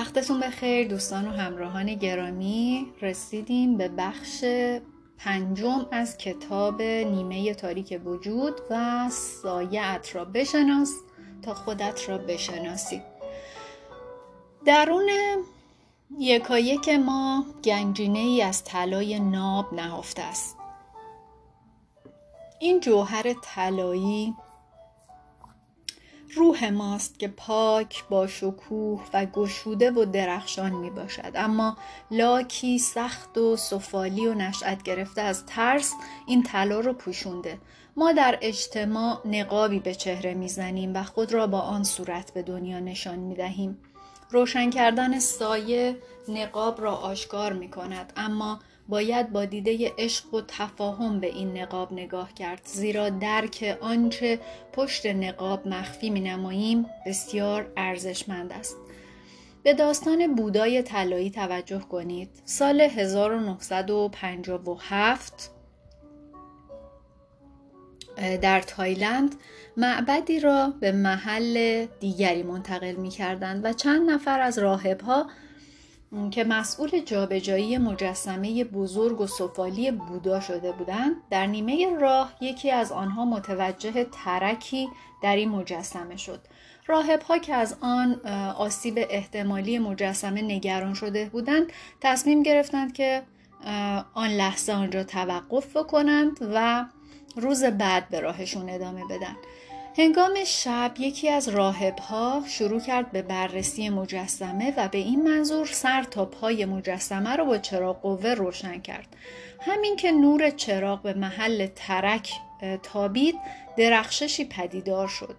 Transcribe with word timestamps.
وقتتون 0.00 0.40
بخیر 0.40 0.88
دوستان 0.88 1.26
و 1.26 1.30
همراهان 1.30 1.94
گرامی. 1.94 2.92
رسیدیم 3.02 3.76
به 3.76 3.88
بخش 3.88 4.44
پنجم 5.18 5.86
از 5.90 6.18
کتاب 6.18 6.82
نیمه 6.82 7.54
تاریک 7.54 8.00
وجود 8.04 8.60
و 8.70 9.08
سایت 9.10 10.08
را 10.12 10.24
بشناس 10.24 10.92
تا 11.42 11.54
خودت 11.54 12.08
را 12.08 12.18
بشناسی. 12.18 13.02
درون 14.64 15.10
یکایک 16.18 16.88
ما 16.88 17.44
گنجینه 17.64 18.18
ای 18.18 18.42
از 18.42 18.64
طلای 18.64 19.20
ناب 19.20 19.74
نهفته 19.74 20.22
است. 20.22 20.56
این 22.60 22.80
جوهر 22.80 23.34
طلایی 23.42 24.34
روح 26.34 26.70
ماست 26.70 27.18
که 27.18 27.28
پاک 27.28 28.04
با 28.08 28.26
شکوه 28.26 29.04
و 29.12 29.26
گشوده 29.26 29.90
و 29.90 30.04
درخشان 30.04 30.72
می 30.72 30.90
باشد 30.90 31.32
اما 31.34 31.76
لاکی 32.10 32.78
سخت 32.78 33.38
و 33.38 33.56
سفالی 33.56 34.26
و 34.26 34.34
نشأت 34.34 34.82
گرفته 34.82 35.20
از 35.20 35.46
ترس 35.46 35.94
این 36.26 36.42
طلا 36.42 36.80
رو 36.80 36.92
پوشونده. 36.92 37.58
ما 37.96 38.12
در 38.12 38.38
اجتماع 38.42 39.20
نقابی 39.24 39.78
به 39.78 39.94
چهره 39.94 40.34
می‌زنیم 40.34 40.94
و 40.94 41.02
خود 41.02 41.32
را 41.32 41.46
با 41.46 41.60
آن 41.60 41.84
صورت 41.84 42.34
به 42.34 42.42
دنیا 42.42 42.80
نشان 42.80 43.18
می 43.18 43.34
دهیم 43.34 43.78
روشن 44.30 44.70
کردن 44.70 45.18
سایه 45.18 45.96
نقاب 46.28 46.80
را 46.80 46.94
آشکار 46.94 47.52
می 47.52 47.70
کند 47.70 48.12
اما 48.16 48.60
باید 48.90 49.32
با 49.32 49.44
دیده 49.44 49.92
عشق 49.98 50.34
و 50.34 50.40
تفاهم 50.48 51.20
به 51.20 51.26
این 51.26 51.58
نقاب 51.58 51.92
نگاه 51.92 52.34
کرد 52.34 52.60
زیرا 52.64 53.10
درک 53.10 53.78
آنچه 53.80 54.38
پشت 54.72 55.06
نقاب 55.06 55.68
مخفی 55.68 56.10
می 56.10 56.20
نماییم 56.20 56.86
بسیار 57.06 57.72
ارزشمند 57.76 58.52
است. 58.52 58.76
به 59.62 59.74
داستان 59.74 60.34
بودای 60.34 60.82
طلایی 60.82 61.30
توجه 61.30 61.78
کنید. 61.78 62.30
سال 62.44 62.80
1957 62.80 65.50
در 68.42 68.60
تایلند 68.60 69.34
معبدی 69.76 70.40
را 70.40 70.74
به 70.80 70.92
محل 70.92 71.86
دیگری 72.00 72.42
منتقل 72.42 72.94
می 72.94 73.08
کردند 73.08 73.64
و 73.64 73.72
چند 73.72 74.10
نفر 74.10 74.40
از 74.40 74.58
راهبها 74.58 75.26
که 76.30 76.44
مسئول 76.44 77.00
جابجایی 77.00 77.78
مجسمه 77.78 78.64
بزرگ 78.64 79.20
و 79.20 79.26
سفالی 79.26 79.90
بودا 79.90 80.40
شده 80.40 80.72
بودند 80.72 81.12
در 81.30 81.46
نیمه 81.46 81.98
راه 82.00 82.32
یکی 82.40 82.70
از 82.70 82.92
آنها 82.92 83.24
متوجه 83.24 84.04
ترکی 84.04 84.88
در 85.22 85.36
این 85.36 85.48
مجسمه 85.48 86.16
شد. 86.16 86.40
راهب 86.86 87.22
ها 87.22 87.38
که 87.38 87.54
از 87.54 87.76
آن 87.80 88.20
آسیب 88.56 88.94
احتمالی 89.10 89.78
مجسمه 89.78 90.42
نگران 90.42 90.94
شده 90.94 91.28
بودند 91.28 91.72
تصمیم 92.00 92.42
گرفتند 92.42 92.92
که 92.92 93.22
آن 94.14 94.30
لحظه 94.30 94.72
آنجا 94.72 95.04
توقف 95.04 95.76
بکنند 95.76 96.38
و 96.54 96.84
روز 97.36 97.64
بعد 97.64 98.08
به 98.08 98.20
راهشون 98.20 98.70
ادامه 98.70 99.04
بدن. 99.04 99.36
هنگام 99.98 100.44
شب 100.46 100.92
یکی 100.98 101.28
از 101.28 101.48
راهبها 101.48 102.42
شروع 102.48 102.80
کرد 102.80 103.12
به 103.12 103.22
بررسی 103.22 103.88
مجسمه 103.88 104.74
و 104.76 104.88
به 104.88 104.98
این 104.98 105.22
منظور 105.22 105.66
سر 105.66 106.02
تا 106.02 106.24
پای 106.24 106.64
مجسمه 106.64 107.36
را 107.36 107.44
با 107.44 107.58
چراغ 107.58 108.00
قوه 108.00 108.34
روشن 108.34 108.80
کرد. 108.80 109.16
همین 109.60 109.96
که 109.96 110.12
نور 110.12 110.50
چراغ 110.50 111.02
به 111.02 111.14
محل 111.14 111.66
ترک 111.66 112.32
تابید 112.82 113.34
درخششی 113.76 114.44
پدیدار 114.44 115.08
شد. 115.08 115.36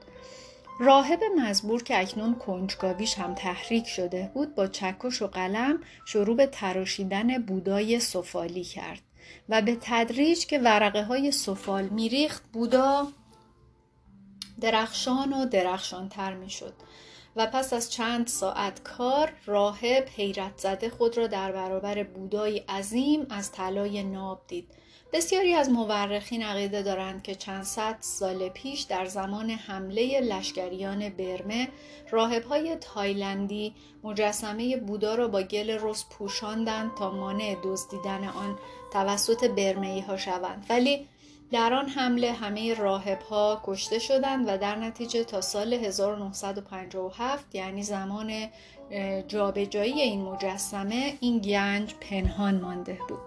راهب 0.80 1.20
مزبور 1.38 1.84
که 1.84 2.00
اکنون 2.00 2.36
کنجکاویش 2.36 3.20
هم 3.20 3.36
تحریک 3.36 3.88
شده 3.88 4.32
بود 4.34 4.56
با 4.56 4.68
چکش 4.68 5.22
و 5.22 5.28
قلم 5.28 5.80
شروع 6.06 6.36
به 6.36 6.46
تراشیدن 6.46 7.38
بودای 7.38 8.00
سفالی 8.00 8.64
کرد 8.64 9.02
و 9.50 9.62
به 9.62 9.78
تدریج 9.82 10.46
که 10.46 10.60
ورقه 10.60 11.04
های 11.04 11.32
سفال 11.32 11.84
میریخت 11.84 12.44
بودا 12.54 13.08
درخشان 14.62 15.34
و 15.34 15.46
درخشانتر 15.46 16.34
می 16.34 16.50
شد 16.50 16.74
و 17.36 17.46
پس 17.46 17.74
از 17.74 17.92
چند 17.92 18.28
ساعت 18.28 18.84
کار 18.84 19.34
راهب 19.46 20.06
حیرت 20.16 20.58
زده 20.58 20.90
خود 20.90 21.18
را 21.18 21.28
در 21.28 21.52
برابر 21.52 22.04
بودایی 22.04 22.58
عظیم 22.58 23.26
از 23.30 23.52
طلای 23.52 24.04
ناب 24.04 24.42
دید. 24.48 24.68
بسیاری 25.14 25.54
از 25.54 25.70
مورخین 25.70 26.44
عقیده 26.44 26.82
دارند 26.82 27.24
که 27.24 27.36
چند 27.36 27.64
صد 27.64 27.98
سال 28.00 28.50
پیش 28.50 28.82
در 28.82 29.06
زمان 29.06 29.50
حمله 29.50 30.20
لشکریان 30.20 31.10
برمه 31.10 31.68
راهبهای 32.12 32.76
تایلندی 32.76 33.76
مجسمه 34.04 34.78
بودا 34.78 35.16
را 35.16 35.28
با 35.28 35.42
گل 35.42 35.70
رس 35.70 36.06
پوشاندند 36.10 36.96
تا 36.96 37.12
مانع 37.12 37.56
دزدیدن 37.64 38.24
آن 38.24 38.58
توسط 38.94 39.44
برمهی 39.44 40.00
ها 40.02 40.18
شوند. 40.18 40.66
ولی 40.70 41.08
در 41.52 41.74
آن 41.74 41.90
حمله 41.90 42.32
همه 42.32 42.74
راهب 42.74 43.22
ها 43.22 43.62
کشته 43.64 44.00
شدند 44.00 44.46
و 44.48 44.58
در 44.58 44.76
نتیجه 44.76 45.24
تا 45.24 45.42
سال 45.42 45.74
1957 45.74 47.56
یعنی 47.56 47.84
زمان 47.84 48.48
جابجایی 49.28 50.02
این 50.02 50.22
مجسمه 50.22 51.18
این 51.20 51.40
گنج 51.40 51.94
پنهان 51.94 52.62
مانده 52.62 52.98
بود 53.10 53.20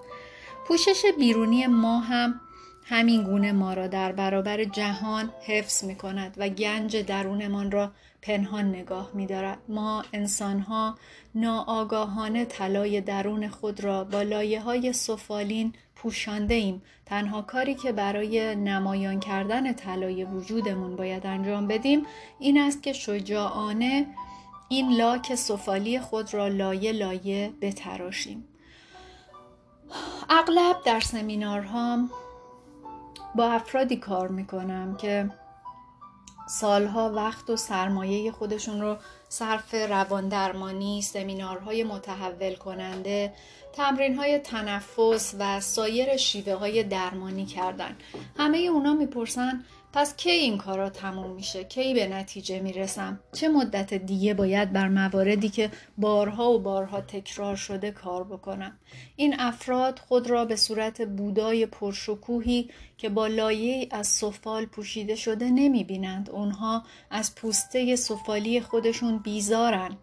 پوشش 0.66 1.02
بیرونی 1.18 1.66
ما 1.66 1.98
هم 1.98 2.40
همین 2.84 3.24
گونه 3.24 3.52
ما 3.52 3.74
را 3.74 3.86
در 3.86 4.12
برابر 4.12 4.64
جهان 4.64 5.32
حفظ 5.46 5.84
می 5.84 5.94
کند 5.94 6.34
و 6.36 6.48
گنج 6.48 6.96
درونمان 6.96 7.70
را 7.70 7.92
پنهان 8.22 8.68
نگاه 8.68 9.10
می 9.14 9.26
دارد. 9.26 9.58
ما 9.68 10.04
انسان 10.12 10.60
ها 10.60 10.98
ناآگاهانه 11.34 12.44
طلای 12.44 13.00
درون 13.00 13.48
خود 13.48 13.84
را 13.84 14.04
با 14.04 14.22
لایه 14.22 14.60
های 14.60 14.92
سفالین 14.92 15.72
پوشانده 16.04 16.54
ایم. 16.54 16.82
تنها 17.06 17.42
کاری 17.42 17.74
که 17.74 17.92
برای 17.92 18.56
نمایان 18.56 19.20
کردن 19.20 19.72
طلای 19.72 20.24
وجودمون 20.24 20.96
باید 20.96 21.26
انجام 21.26 21.66
بدیم 21.66 22.06
این 22.38 22.58
است 22.58 22.82
که 22.82 22.92
شجاعانه 22.92 24.06
این 24.68 24.96
لاک 24.96 25.34
سفالی 25.34 26.00
خود 26.00 26.34
را 26.34 26.48
لایه 26.48 26.92
لایه 26.92 27.52
بتراشیم. 27.60 28.44
اغلب 30.30 30.76
در 30.84 31.00
سمینارهام 31.00 32.10
با 33.34 33.46
افرادی 33.46 33.96
کار 33.96 34.28
می‌کنم 34.28 34.96
که 34.96 35.30
سالها 36.46 37.10
وقت 37.10 37.50
و 37.50 37.56
سرمایه 37.56 38.32
خودشون 38.32 38.80
رو 38.80 38.96
صرف 39.28 39.74
روان 39.74 40.28
درمانی، 40.28 41.02
سمینارهای 41.02 41.84
متحول 41.84 42.54
کننده، 42.54 43.32
تمرین 43.72 44.14
های 44.14 44.38
تنفس 44.38 45.34
و 45.38 45.60
سایر 45.60 46.16
شیوه 46.16 46.54
های 46.54 46.82
درمانی 46.82 47.46
کردن. 47.46 47.96
همه 48.38 48.58
اونا 48.58 48.94
می‌پرسن 48.94 49.64
پس 49.94 50.16
کی 50.16 50.30
این 50.30 50.58
کارا 50.58 50.90
تموم 50.90 51.30
میشه؟ 51.30 51.64
کی 51.64 51.94
به 51.94 52.08
نتیجه 52.08 52.60
می‌رسم؟ 52.60 53.20
چه 53.32 53.48
مدت 53.48 53.94
دیگه 53.94 54.34
باید 54.34 54.72
بر 54.72 54.88
مواردی 54.88 55.48
که 55.48 55.70
بارها 55.98 56.50
و 56.50 56.58
بارها 56.58 57.00
تکرار 57.00 57.56
شده 57.56 57.90
کار 57.90 58.24
بکنم؟ 58.24 58.78
این 59.16 59.40
افراد 59.40 59.98
خود 59.98 60.30
را 60.30 60.44
به 60.44 60.56
صورت 60.56 61.02
بودای 61.02 61.66
پرشکوهی 61.66 62.70
که 62.98 63.08
با 63.08 63.26
لایه 63.26 63.88
از 63.90 64.06
سفال 64.06 64.66
پوشیده 64.66 65.14
شده 65.14 65.50
نمی‌بینند. 65.50 66.30
اونها 66.30 66.82
از 67.10 67.34
پوسته 67.34 67.96
سفالی 67.96 68.60
خودشون 68.60 69.18
بیزارن. 69.18 69.96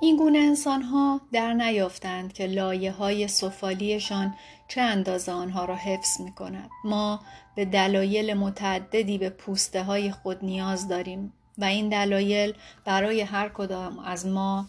این 0.00 0.16
گونه 0.16 0.38
انسان 0.38 0.82
ها 0.82 1.20
در 1.32 1.52
نیافتند 1.52 2.32
که 2.32 2.46
لایه 2.46 2.92
های 2.92 3.28
سفالیشان 3.28 4.34
چه 4.68 4.80
اندازه 4.80 5.32
آنها 5.32 5.64
را 5.64 5.76
حفظ 5.76 6.20
می 6.20 6.32
کند. 6.32 6.70
ما 6.84 7.20
به 7.54 7.64
دلایل 7.64 8.34
متعددی 8.34 9.18
به 9.18 9.30
پوسته 9.30 9.82
های 9.82 10.10
خود 10.10 10.44
نیاز 10.44 10.88
داریم 10.88 11.32
و 11.58 11.64
این 11.64 11.88
دلایل 11.88 12.54
برای 12.84 13.20
هر 13.20 13.48
کدام 13.48 13.98
از 13.98 14.26
ما 14.26 14.66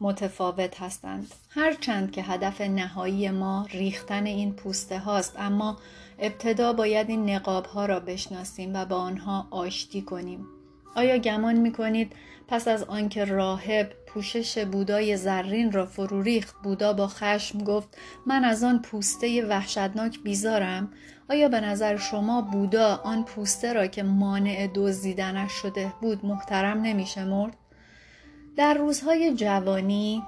متفاوت 0.00 0.82
هستند. 0.82 1.34
هرچند 1.50 2.12
که 2.12 2.22
هدف 2.22 2.60
نهایی 2.60 3.30
ما 3.30 3.66
ریختن 3.70 4.26
این 4.26 4.52
پوسته 4.52 4.98
هاست 4.98 5.34
اما 5.38 5.78
ابتدا 6.18 6.72
باید 6.72 7.10
این 7.10 7.30
نقاب 7.30 7.66
ها 7.66 7.86
را 7.86 8.00
بشناسیم 8.00 8.74
و 8.74 8.84
با 8.84 8.96
آنها 8.96 9.46
آشتی 9.50 10.02
کنیم. 10.02 10.46
آیا 10.94 11.18
گمان 11.18 11.56
می 11.56 11.72
کنید 11.72 12.12
پس 12.48 12.68
از 12.68 12.82
آنکه 12.82 13.24
راهب 13.24 13.92
پوشش 14.14 14.58
بودای 14.58 15.16
زرین 15.16 15.72
را 15.72 15.86
فرو 15.86 16.22
ریخت 16.22 16.54
بودا 16.62 16.92
با 16.92 17.08
خشم 17.08 17.58
گفت 17.58 17.88
من 18.26 18.44
از 18.44 18.64
آن 18.64 18.82
پوسته 18.82 19.46
وحشتناک 19.46 20.18
بیزارم. 20.22 20.92
آیا 21.30 21.48
به 21.48 21.60
نظر 21.60 21.96
شما 21.96 22.42
بودا 22.42 23.00
آن 23.04 23.24
پوسته 23.24 23.72
را 23.72 23.86
که 23.86 24.02
مانع 24.02 24.68
دزدیدنش 24.74 25.52
شده 25.52 25.92
بود 26.00 26.26
محترم 26.26 26.82
نمیشه 26.82 27.24
مرد؟ 27.24 27.56
در 28.56 28.74
روزهای 28.74 29.34
جوانی 29.34 30.22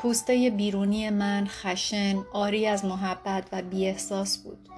پوسته 0.00 0.50
بیرونی 0.50 1.10
من 1.10 1.46
خشن 1.46 2.24
آری 2.32 2.66
از 2.66 2.84
محبت 2.84 3.44
و 3.52 3.62
بیاحساس 3.62 4.38
بود. 4.38 4.68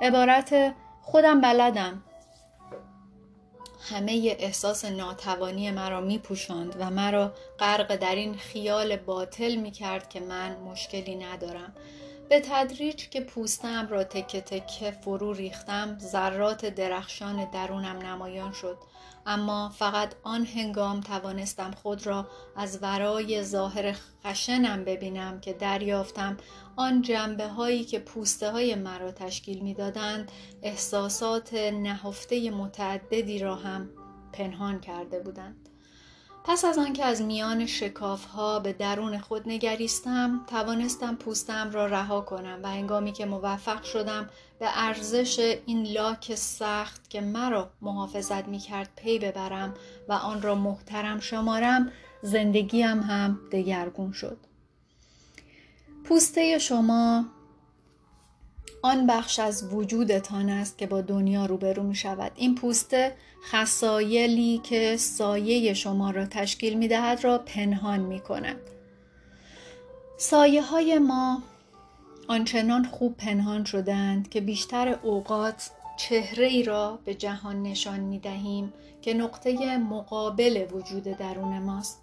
عبارت 0.00 0.74
خودم 1.02 1.40
بلدم. 1.40 2.02
همه 3.84 4.36
احساس 4.38 4.84
ناتوانی 4.84 5.70
مرا 5.70 6.00
می 6.00 6.18
پوشاند 6.18 6.76
و 6.78 6.90
مرا 6.90 7.32
غرق 7.58 7.96
در 7.96 8.14
این 8.14 8.34
خیال 8.34 8.96
باطل 8.96 9.56
می 9.56 9.70
کرد 9.70 10.08
که 10.08 10.20
من 10.20 10.56
مشکلی 10.56 11.16
ندارم. 11.16 11.74
به 12.28 12.40
تدریج 12.40 13.08
که 13.08 13.20
پوستم 13.20 13.88
را 13.90 14.04
تکه 14.04 14.40
تکه 14.40 14.90
فرو 14.90 15.32
ریختم 15.32 15.98
ذرات 15.98 16.66
درخشان 16.66 17.50
درونم 17.50 17.98
نمایان 17.98 18.52
شد 18.52 18.78
اما 19.26 19.68
فقط 19.68 20.14
آن 20.22 20.46
هنگام 20.46 21.00
توانستم 21.00 21.70
خود 21.70 22.06
را 22.06 22.26
از 22.56 22.78
ورای 22.82 23.42
ظاهر 23.42 23.96
خشنم 24.24 24.84
ببینم 24.84 25.40
که 25.40 25.52
دریافتم 25.52 26.36
آن 26.76 27.02
جنبه 27.02 27.48
هایی 27.48 27.84
که 27.84 27.98
پوسته 27.98 28.50
های 28.50 28.74
مرا 28.74 29.12
تشکیل 29.12 29.60
می 29.60 29.74
دادند 29.74 30.32
احساسات 30.62 31.54
نهفته 31.54 32.50
متعددی 32.50 33.38
را 33.38 33.54
هم 33.54 33.90
پنهان 34.32 34.80
کرده 34.80 35.20
بودند. 35.20 35.68
پس 36.46 36.64
از 36.64 36.78
آنکه 36.78 37.04
از 37.04 37.22
میان 37.22 37.66
شکاف 37.66 38.24
ها 38.24 38.58
به 38.58 38.72
درون 38.72 39.18
خود 39.18 39.48
نگریستم 39.48 40.40
توانستم 40.46 41.14
پوستم 41.14 41.70
را 41.70 41.86
رها 41.86 42.20
کنم 42.20 42.60
و 42.62 42.66
انگامی 42.66 43.12
که 43.12 43.26
موفق 43.26 43.82
شدم 43.82 44.30
به 44.58 44.66
ارزش 44.74 45.58
این 45.66 45.86
لاک 45.86 46.34
سخت 46.34 47.10
که 47.10 47.20
مرا 47.20 47.70
محافظت 47.82 48.48
می 48.48 48.58
کرد 48.58 48.90
پی 48.96 49.18
ببرم 49.18 49.74
و 50.08 50.12
آن 50.12 50.42
را 50.42 50.54
محترم 50.54 51.20
شمارم 51.20 51.92
زندگیم 52.22 53.00
هم 53.00 53.40
دگرگون 53.52 54.12
شد. 54.12 54.38
پوسته 56.04 56.58
شما 56.58 57.24
آن 58.82 59.06
بخش 59.06 59.38
از 59.38 59.72
وجودتان 59.72 60.48
است 60.48 60.78
که 60.78 60.86
با 60.86 61.00
دنیا 61.00 61.46
روبرو 61.46 61.82
می 61.82 61.94
شود. 61.94 62.32
این 62.34 62.54
پوسته 62.54 63.16
خسایلی 63.50 64.60
که 64.64 64.96
سایه 64.96 65.74
شما 65.74 66.10
را 66.10 66.26
تشکیل 66.26 66.74
می 66.74 66.88
دهد 66.88 67.24
را 67.24 67.38
پنهان 67.38 68.00
می 68.00 68.20
کند. 68.20 68.60
سایه 70.16 70.62
های 70.62 70.98
ما 70.98 71.42
آنچنان 72.28 72.84
خوب 72.84 73.16
پنهان 73.16 73.64
شدند 73.64 74.28
که 74.28 74.40
بیشتر 74.40 74.98
اوقات 75.02 75.70
چهره 75.96 76.46
ای 76.46 76.62
را 76.62 76.98
به 77.04 77.14
جهان 77.14 77.62
نشان 77.62 78.00
می 78.00 78.18
دهیم 78.18 78.72
که 79.02 79.14
نقطه 79.14 79.78
مقابل 79.78 80.66
وجود 80.72 81.02
درون 81.02 81.58
ماست. 81.58 82.00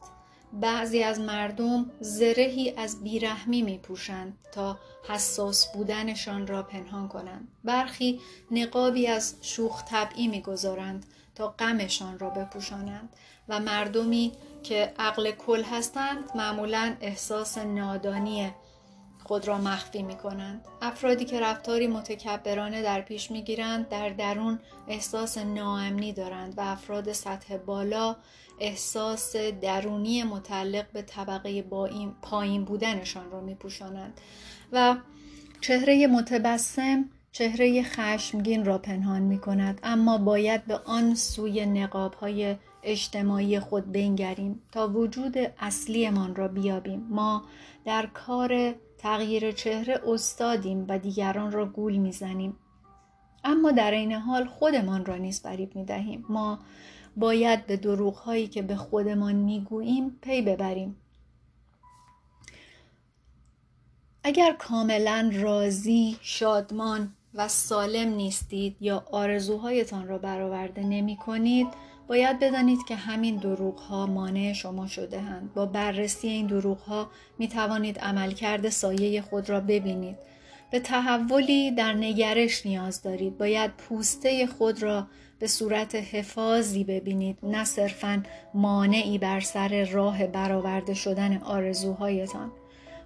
بعضی 0.54 1.04
از 1.04 1.20
مردم 1.20 1.92
زرهی 2.00 2.74
از 2.78 3.04
بیرحمی 3.04 3.62
می 3.62 3.78
پوشند 3.78 4.38
تا 4.52 4.78
حساس 5.10 5.74
بودنشان 5.74 6.48
را 6.48 6.64
پنهان 6.64 7.08
کنند. 7.08 7.48
برخی 7.64 8.20
نقابی 8.52 9.08
از 9.08 9.36
شوخ 9.42 9.84
طبعی 9.84 10.28
می 10.28 10.42
گذارند 10.42 11.06
تا 11.36 11.48
غمشان 11.48 12.20
را 12.20 12.30
بپوشانند 12.30 13.10
و 13.50 13.60
مردمی 13.60 14.32
که 14.64 14.94
عقل 15.00 15.32
کل 15.32 15.64
هستند 15.64 16.30
معمولا 16.36 16.96
احساس 17.02 17.58
نادانی 17.58 18.54
خود 19.32 19.48
را 19.48 19.58
مخفی 19.58 20.04
می 20.04 20.16
کنند. 20.16 20.66
افرادی 20.82 21.26
که 21.26 21.40
رفتاری 21.40 21.88
متکبرانه 21.88 22.82
در 22.82 23.02
پیش 23.02 23.32
می 23.32 23.42
گیرند 23.42 23.90
در 23.90 24.10
درون 24.10 24.60
احساس 24.88 25.38
ناامنی 25.38 26.14
دارند 26.14 26.54
و 26.58 26.62
افراد 26.62 27.14
سطح 27.14 27.58
بالا 27.58 28.16
احساس 28.60 29.36
درونی 29.36 30.24
متعلق 30.24 30.92
به 30.92 31.02
طبقه 31.02 31.62
پایین 32.22 32.66
بودنشان 32.66 33.32
را 33.32 33.42
می 33.42 33.56
پوشانند 33.56 34.22
و 34.72 34.96
چهره 35.62 36.08
متبسم 36.08 37.10
چهره 37.32 37.84
خشمگین 37.84 38.66
را 38.66 38.78
پنهان 38.78 39.22
می 39.22 39.40
کند 39.40 39.80
اما 39.84 40.18
باید 40.18 40.66
به 40.66 40.80
آن 40.86 41.16
سوی 41.16 41.66
نقاب 41.66 42.14
های 42.14 42.56
اجتماعی 42.84 43.60
خود 43.60 43.92
بنگریم 43.92 44.62
تا 44.72 44.88
وجود 44.88 45.38
اصلیمان 45.60 46.36
را 46.36 46.48
بیابیم 46.48 47.08
ما 47.10 47.44
در 47.86 48.06
کار 48.06 48.76
تغییر 49.02 49.52
چهره 49.52 50.02
استادیم 50.08 50.86
و 50.90 51.00
دیگران 51.00 51.52
را 51.52 51.66
گول 51.66 51.98
می‌زنیم. 51.98 52.58
اما 53.44 53.72
در 53.72 53.92
این 53.92 54.12
حال 54.12 54.46
خودمان 54.46 55.06
را 55.06 55.16
نیز 55.16 55.42
فریب 55.42 55.76
می 55.76 55.86
دهیم 55.86 56.26
ما 56.30 56.60
باید 57.18 57.66
به 57.66 57.78
دروغ 57.78 58.16
هایی 58.16 58.48
که 58.48 58.62
به 58.62 58.76
خودمان 58.76 59.36
می‌گوییم 59.36 60.20
پی 60.22 60.42
ببریم. 60.42 60.96
اگر 64.24 64.56
کاملا 64.60 65.32
راضی 65.34 66.18
شادمان 66.22 67.14
و 67.34 67.48
سالم 67.48 68.10
نیستید 68.10 68.78
یا 68.82 69.06
آرزوهایتان 69.12 70.08
را 70.08 70.18
برآورده 70.18 70.84
نمی 70.84 71.18
کنید 71.18 71.68
باید 72.12 72.40
بدانید 72.40 72.80
که 72.88 72.96
همین 72.96 73.36
دروغ 73.36 73.80
ها 73.80 74.06
مانع 74.06 74.54
شما 74.54 74.88
شده 74.88 75.22
هند. 75.22 75.54
با 75.54 75.66
بررسی 75.66 76.28
این 76.28 76.48
دروغ 76.48 76.78
ها 76.78 77.10
می 77.40 77.48
توانید 77.48 78.00
عملکرد 78.00 78.70
سایه 78.70 79.22
خود 79.22 79.50
را 79.50 79.60
ببینید. 79.60 80.16
به 80.72 80.80
تحولی 80.80 81.72
در 81.72 81.94
نگرش 81.94 82.66
نیاز 82.66 83.02
دارید. 83.02 83.38
باید 83.38 83.72
پوسته 83.72 84.48
خود 84.48 84.84
را 84.84 85.08
به 85.40 85.48
صورت 85.48 85.96
حفاظی 85.96 86.84
ببینید 86.84 87.38
نه 87.44 87.64
صرفا 87.64 88.24
مانعی 88.54 89.18
بر 89.18 89.40
سر 89.40 89.86
راه 89.86 90.28
برآورده 90.28 90.94
شدن 90.94 91.38
آرزوهایتان. 91.38 92.52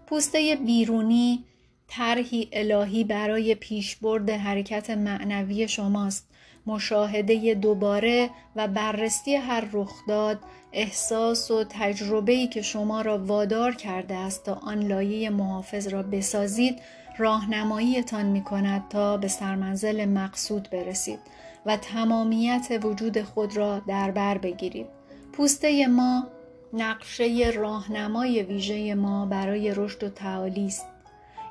پوسته 0.07 0.57
بیرونی 0.65 1.45
طرحی 1.87 2.49
الهی 2.53 3.03
برای 3.03 3.55
پیشبرد 3.55 4.29
حرکت 4.29 4.89
معنوی 4.89 5.67
شماست 5.67 6.34
مشاهده 6.67 7.53
دوباره 7.53 8.29
و 8.55 8.67
بررسی 8.67 9.35
هر 9.35 9.67
رخداد 9.73 10.39
احساس 10.73 11.51
و 11.51 11.63
تجربه‌ای 11.69 12.47
که 12.47 12.61
شما 12.61 13.01
را 13.01 13.25
وادار 13.25 13.75
کرده 13.75 14.15
است 14.15 14.43
تا 14.43 14.53
آن 14.53 14.79
لایه 14.79 15.29
محافظ 15.29 15.87
را 15.87 16.03
بسازید 16.03 16.81
راهنماییتان 17.17 18.25
می 18.25 18.43
کند 18.43 18.87
تا 18.89 19.17
به 19.17 19.27
سرمنزل 19.27 20.05
مقصود 20.05 20.69
برسید 20.71 21.19
و 21.65 21.77
تمامیت 21.77 22.79
وجود 22.83 23.21
خود 23.21 23.57
را 23.57 23.79
در 23.79 24.11
بر 24.11 24.37
بگیرید. 24.37 24.87
پوسته 25.33 25.87
ما 25.87 26.27
نقشه 26.73 27.51
راهنمای 27.55 28.43
ویژه 28.43 28.95
ما 28.95 29.25
برای 29.25 29.73
رشد 29.75 30.03
و 30.03 30.09
تعالی 30.09 30.65
است. 30.65 30.85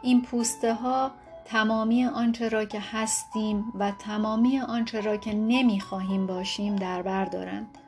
این 0.03 0.23
پوسته 0.23 0.75
ها 0.75 1.11
تمامی 1.45 2.05
آنچه 2.05 2.49
را 2.49 2.65
که 2.65 2.81
هستیم 2.81 3.73
و 3.79 3.91
تمامی 3.91 4.61
آنچه 4.61 5.01
را 5.01 5.17
که 5.17 5.33
نمی‌خواهیم 5.33 6.27
باشیم 6.27 6.77
در 6.77 7.03
بر 7.03 7.25
دارند. 7.25 7.79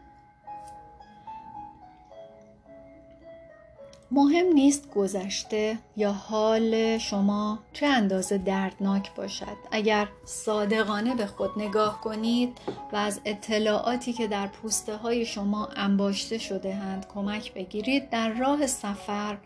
مهم 4.11 4.47
نیست 4.47 4.91
گذشته 4.91 5.79
یا 5.97 6.13
حال 6.13 6.99
شما 6.99 7.59
چه 7.73 7.87
اندازه 7.87 8.39
دردناک 8.39 9.15
باشد. 9.15 9.57
اگر 9.71 10.09
صادقانه 10.25 11.15
به 11.15 11.27
خود 11.27 11.51
نگاه 11.57 12.01
کنید 12.01 12.59
و 12.93 12.97
از 12.97 13.21
اطلاعاتی 13.25 14.13
که 14.13 14.27
در 14.27 14.47
پوسته 14.47 14.97
های 14.97 15.27
شما 15.27 15.69
انباشته 15.77 16.39
شده 16.39 16.75
هند 16.75 17.07
کمک 17.15 17.55
بگیرید 17.55 18.11
در 18.11 18.29
راه 18.29 18.67
سفر 18.67 19.37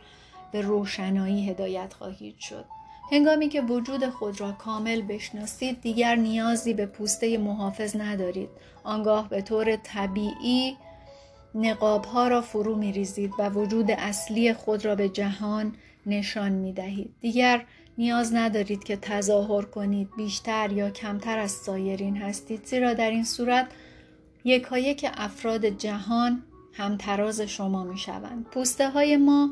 به 0.53 0.61
روشنایی 0.61 1.51
هدایت 1.51 1.93
خواهید 1.93 2.39
شد. 2.39 2.65
هنگامی 3.13 3.49
که 3.49 3.61
وجود 3.61 4.09
خود 4.09 4.41
را 4.41 4.53
کامل 4.53 5.03
بشناسید 5.03 5.81
دیگر 5.81 6.15
نیازی 6.15 6.75
به 6.75 6.87
پوسته 6.87 7.39
محافظ 7.39 7.97
ندارید 7.97 8.49
آنگاه 8.85 9.29
به 9.29 9.43
طور 9.43 9.77
طبیعی 9.77 10.77
نقاب 11.55 12.05
ها 12.05 12.29
را 12.29 12.41
فرو 12.41 12.77
می 12.77 12.93
ریزید 12.93 13.33
و 13.39 13.51
وجود 13.51 13.91
اصلی 13.91 14.55
خود 14.55 14.85
را 14.85 14.95
به 14.95 15.09
جهان 15.09 15.75
نشان 16.07 16.53
می 16.53 16.73
دهید. 16.73 17.15
دیگر 17.21 17.65
نیاز 17.99 18.35
ندارید 18.35 18.85
که 18.85 18.97
تظاهر 18.97 19.63
کنید 19.63 20.09
بیشتر 20.17 20.73
یا 20.73 20.91
کمتر 20.91 21.39
از 21.39 21.51
سایرین 21.51 22.17
هستید 22.17 22.65
زیرا 22.65 22.95
در 22.95 23.11
این 23.11 23.25
صورت 23.25 23.69
یکایک 24.45 25.11
افراد 25.15 25.67
جهان 25.67 26.43
همتراز 26.73 27.41
شما 27.41 27.85
می 27.85 27.99
شوند. 27.99 28.45
پوسته 28.45 28.91
های 28.91 29.17
ما 29.17 29.51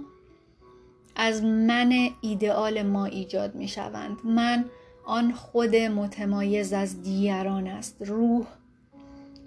از 1.19 1.45
من 1.45 1.93
ایدئال 2.21 2.83
ما 2.83 3.05
ایجاد 3.05 3.55
می 3.55 3.69
شوند. 3.69 4.17
من 4.25 4.65
آن 5.07 5.33
خود 5.33 5.77
متمایز 5.77 6.73
از 6.73 7.03
دیگران 7.03 7.67
است. 7.67 7.97
روح 8.01 8.47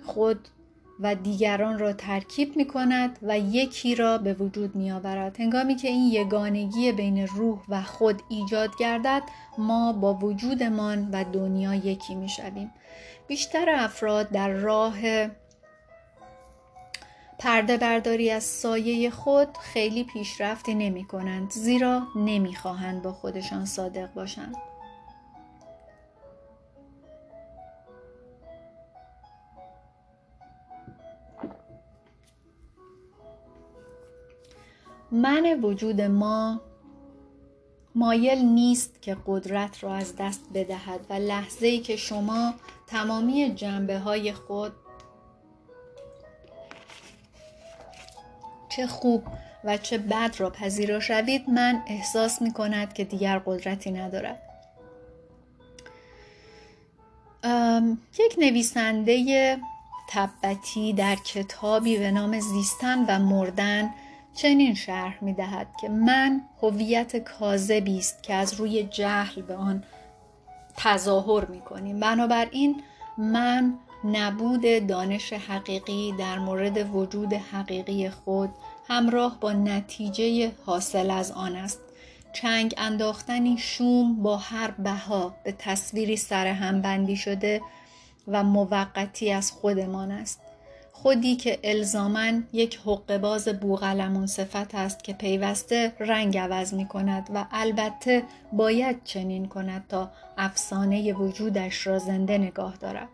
خود 0.06 0.48
و 1.00 1.16
دیگران 1.16 1.80
را 1.80 1.94
ترکیب 1.94 2.58
می 2.58 2.66
کند 2.66 3.20
و 3.22 3.40
یکی 3.40 3.96
را 3.96 4.18
به 4.18 4.34
وجود 4.34 4.76
می 4.76 4.92
آورد. 4.92 5.40
هنگامی 5.40 5.76
که 5.76 5.88
این 5.88 6.12
یگانگی 6.12 6.92
بین 6.92 7.28
روح 7.28 7.60
و 7.70 7.82
خود 7.82 8.22
ایجاد 8.30 8.70
گردد 8.80 9.24
ما 9.58 9.94
با 9.94 10.14
وجودمان 10.14 11.10
و 11.12 11.24
دنیا 11.34 11.76
یکی 11.76 12.16
می 12.16 12.30
شویم. 12.30 12.72
بیشتر 13.28 13.70
افراد 13.70 14.30
در 14.30 14.50
راه 14.50 14.96
پرده 17.42 17.78
برداری 17.78 18.32
از 18.32 18.44
سایه 18.44 19.10
خود 19.10 19.58
خیلی 19.58 20.04
پیشرفتی 20.04 20.76
نمی 20.76 21.04
کنند 21.04 21.52
زیرا 21.52 22.08
نمی‌خواهند 22.16 23.02
با 23.02 23.14
خودشان 23.14 23.66
صادق 23.66 24.14
باشند. 24.14 24.56
من 35.12 35.60
وجود 35.64 36.02
ما 36.02 36.62
مایل 37.96 38.40
نیست 38.40 39.02
که 39.02 39.18
قدرت 39.28 39.84
را 39.84 39.94
از 39.94 40.16
دست 40.16 40.42
بدهد 40.54 41.00
و 41.10 41.14
لحظه 41.14 41.68
ای 41.68 41.80
که 41.80 41.96
شما 41.96 42.54
تمامی 42.88 43.54
جنبه 43.56 44.00
های 44.00 44.34
خود 44.34 44.81
چه 48.76 48.88
خوب 48.88 49.24
و 49.64 49.78
چه 49.78 49.98
بد 49.98 50.36
را 50.38 50.50
پذیرا 50.50 51.00
شوید 51.00 51.50
من 51.50 51.84
احساس 51.88 52.42
می 52.42 52.54
کند 52.54 52.94
که 52.94 53.04
دیگر 53.04 53.40
قدرتی 53.46 53.92
ندارد 53.92 54.42
یک 58.20 58.36
نویسنده 58.38 59.58
تبتی 60.10 60.94
در 60.94 61.16
کتابی 61.16 61.98
به 61.98 62.12
نام 62.12 62.40
زیستن 62.40 63.06
و 63.06 63.20
مردن 63.20 63.90
چنین 64.36 64.76
شرح 64.76 65.24
می 65.24 65.34
دهد 65.34 65.68
که 65.82 65.90
من 65.90 66.42
هویت 66.62 67.18
کاذبی 67.18 67.98
است 67.98 68.24
که 68.24 68.34
از 68.34 68.54
روی 68.54 68.84
جهل 68.84 69.42
به 69.42 69.56
آن 69.56 69.84
تظاهر 70.78 71.46
می 71.46 71.62
کنیم. 71.62 72.00
بنابراین 72.00 72.84
من 73.18 73.74
نبود 74.04 74.88
دانش 74.88 75.34
حقیقی 75.34 76.14
در 76.20 76.40
مورد 76.40 76.96
وجود 76.96 77.34
حقیقی 77.34 78.10
خود 78.10 78.50
همراه 78.88 79.40
با 79.40 79.54
نتیجه 79.54 80.52
حاصل 80.66 81.12
از 81.12 81.32
آن 81.32 81.56
است 81.56 81.80
چنگ 82.34 82.74
انداختنی 82.78 83.58
شوم 83.58 84.24
با 84.24 84.38
هر 84.38 84.72
بها 84.72 85.34
به 85.44 85.52
تصویری 85.52 86.18
سرهم 86.18 86.82
بندی 86.82 87.16
شده 87.16 87.62
و 88.28 88.44
موقتی 88.44 89.32
از 89.32 89.52
خودمان 89.52 90.12
است 90.12 90.42
خودی 90.92 91.36
که 91.36 91.60
الزامن 91.64 92.48
یک 92.54 92.80
حقباز 92.86 93.48
بوغلمون 93.48 94.28
صفت 94.28 94.76
است 94.76 95.04
که 95.04 95.14
پیوسته 95.14 95.94
رنگ 96.00 96.38
عوض 96.38 96.74
می 96.74 96.88
کند 96.88 97.30
و 97.34 97.46
البته 97.52 98.24
باید 98.54 99.04
چنین 99.04 99.48
کند 99.48 99.86
تا 99.90 100.12
افسانه 100.38 101.14
وجودش 101.14 101.88
را 101.88 102.00
زنده 102.00 102.38
نگاه 102.38 102.76
دارد. 102.76 103.08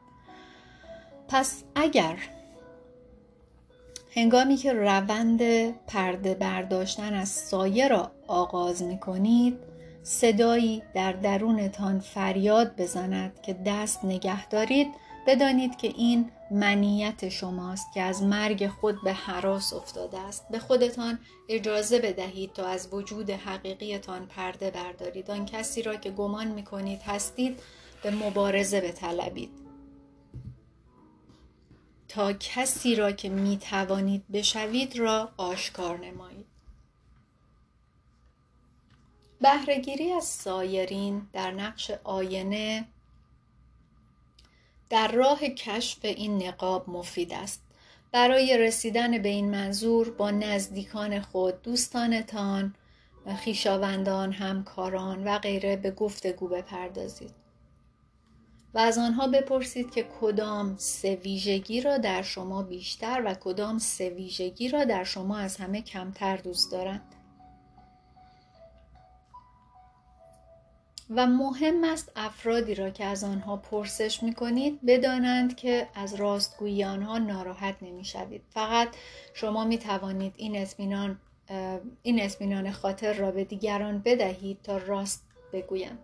پس 1.27 1.63
اگر 1.75 2.17
هنگامی 4.15 4.55
که 4.55 4.73
روند 4.73 5.71
پرده 5.85 6.35
برداشتن 6.35 7.13
از 7.13 7.29
سایه 7.29 7.87
را 7.87 8.11
آغاز 8.27 8.83
می 8.83 8.99
کنید 8.99 9.57
صدایی 10.03 10.83
در 10.93 11.11
درونتان 11.11 11.99
فریاد 11.99 12.75
بزند 12.75 13.41
که 13.41 13.55
دست 13.65 14.05
نگه 14.05 14.47
دارید 14.47 14.87
بدانید 15.27 15.77
که 15.77 15.87
این 15.87 16.31
منیت 16.51 17.29
شماست 17.29 17.93
که 17.93 18.01
از 18.01 18.23
مرگ 18.23 18.67
خود 18.67 19.03
به 19.03 19.13
حراس 19.13 19.73
افتاده 19.73 20.19
است. 20.19 20.49
به 20.51 20.59
خودتان 20.59 21.19
اجازه 21.49 21.99
بدهید 21.99 22.53
تا 22.53 22.67
از 22.67 22.87
وجود 22.91 23.29
حقیقیتان 23.29 24.25
پرده 24.25 24.71
بردارید. 24.71 25.31
آن 25.31 25.45
کسی 25.45 25.81
را 25.81 25.95
که 25.95 26.11
گمان 26.11 26.47
می 26.47 26.63
کنید 26.63 27.01
هستید 27.01 27.59
به 28.03 28.11
مبارزه 28.11 28.81
بطلبید. 28.81 29.66
تا 32.07 32.33
کسی 32.33 32.95
را 32.95 33.11
که 33.11 33.29
می 33.29 33.57
توانید 33.57 34.23
بشوید 34.31 34.97
را 34.97 35.31
آشکار 35.37 35.97
نمایید. 35.97 36.45
بهرهگیری 39.41 40.11
از 40.11 40.23
سایرین 40.23 41.27
در 41.33 41.51
نقش 41.51 41.91
آینه 42.03 42.87
در 44.89 45.11
راه 45.11 45.39
کشف 45.39 46.05
این 46.05 46.43
نقاب 46.43 46.89
مفید 46.89 47.33
است. 47.33 47.61
برای 48.11 48.57
رسیدن 48.57 49.21
به 49.21 49.29
این 49.29 49.51
منظور 49.51 50.09
با 50.09 50.31
نزدیکان 50.31 51.21
خود 51.21 51.61
دوستانتان 51.61 52.75
و 53.25 53.35
خیشاوندان 53.35 54.31
همکاران 54.31 55.23
و 55.23 55.39
غیره 55.39 55.75
به 55.75 55.91
گفتگو 55.91 56.47
بپردازید. 56.47 57.46
و 58.73 58.79
از 58.79 58.97
آنها 58.97 59.27
بپرسید 59.27 59.91
که 59.91 60.05
کدام 60.21 60.75
سه 60.77 61.15
ویژگی 61.15 61.81
را 61.81 61.97
در 61.97 62.21
شما 62.21 62.63
بیشتر 62.63 63.21
و 63.25 63.33
کدام 63.33 63.77
سه 63.77 64.09
ویژگی 64.09 64.69
را 64.69 64.83
در 64.83 65.03
شما 65.03 65.37
از 65.37 65.57
همه 65.57 65.81
کمتر 65.81 66.37
دوست 66.37 66.71
دارند 66.71 67.15
و 71.09 71.27
مهم 71.27 71.83
است 71.83 72.11
افرادی 72.15 72.75
را 72.75 72.89
که 72.89 73.05
از 73.05 73.23
آنها 73.23 73.57
پرسش 73.57 74.23
می 74.23 74.33
کنید 74.33 74.85
بدانند 74.85 75.55
که 75.55 75.87
از 75.95 76.13
راستگویی 76.13 76.83
آنها 76.83 77.17
ناراحت 77.17 77.75
نمی 77.81 78.05
شوید. 78.05 78.41
فقط 78.49 78.87
شما 79.33 79.65
می 79.65 79.77
توانید 79.77 80.33
این 80.37 80.61
اطمینان 80.61 81.19
این 82.03 82.21
اطمینان 82.21 82.71
خاطر 82.71 83.13
را 83.13 83.31
به 83.31 83.43
دیگران 83.43 83.99
بدهید 83.99 84.61
تا 84.63 84.77
راست 84.77 85.26
بگویند. 85.61 85.99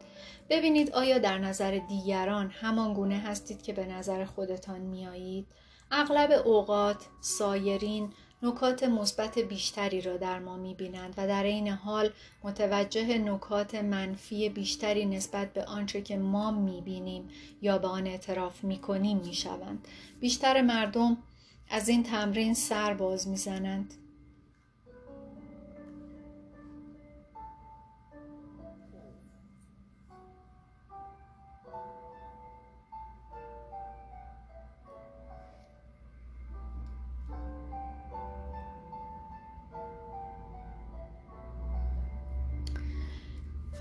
ببینید 0.50 0.92
آیا 0.92 1.18
در 1.18 1.38
نظر 1.38 1.80
دیگران 1.90 2.50
همان 2.62 2.94
گونه 2.94 3.18
هستید 3.18 3.62
که 3.62 3.74
به 3.74 3.86
نظر 3.86 4.26
خودتان 4.26 4.82
میایید؟ 4.82 5.48
اغلب 5.92 6.48
اوقات 6.48 7.06
سایرین 7.22 8.14
نکات 8.44 8.84
مثبت 8.84 9.40
بیشتری 9.40 10.02
را 10.02 10.18
در 10.18 10.40
ما 10.40 10.58
می‌بینند 10.58 11.14
و 11.18 11.28
در 11.28 11.44
این 11.44 11.68
حال 11.68 12.10
متوجه 12.44 13.18
نکات 13.18 13.76
منفی 13.76 14.50
بیشتری 14.50 15.06
نسبت 15.06 15.54
به 15.54 15.64
آنچه 15.64 16.02
که 16.02 16.18
ما 16.18 16.52
می‌بینیم 16.52 17.30
یا 17.62 17.78
به 17.78 17.88
آن 17.88 18.08
اعتراف 18.08 18.64
می‌کنیم 18.64 19.18
می‌شوند 19.18 19.88
بیشتر 20.20 20.62
مردم 20.62 21.18
از 21.70 21.90
این 21.90 22.04
تمرین 22.04 22.54
سر 22.54 22.94
باز 22.94 23.28
می‌زنند 23.28 23.94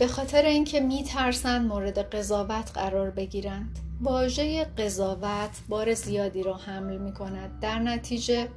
به 0.03 0.09
خاطر 0.09 0.45
اینکه 0.45 0.81
میترسند 0.81 1.67
مورد 1.67 1.99
قضاوت 1.99 2.71
قرار 2.75 3.11
بگیرند. 3.11 3.79
واژه 4.01 4.65
قضاوت 4.65 5.51
بار 5.69 5.95
زیادی 5.95 6.43
را 6.43 6.55
حمل 6.55 6.99
می 6.99 7.13
کند 7.13 7.61
در 7.61 7.79
نتیجه 7.79 8.49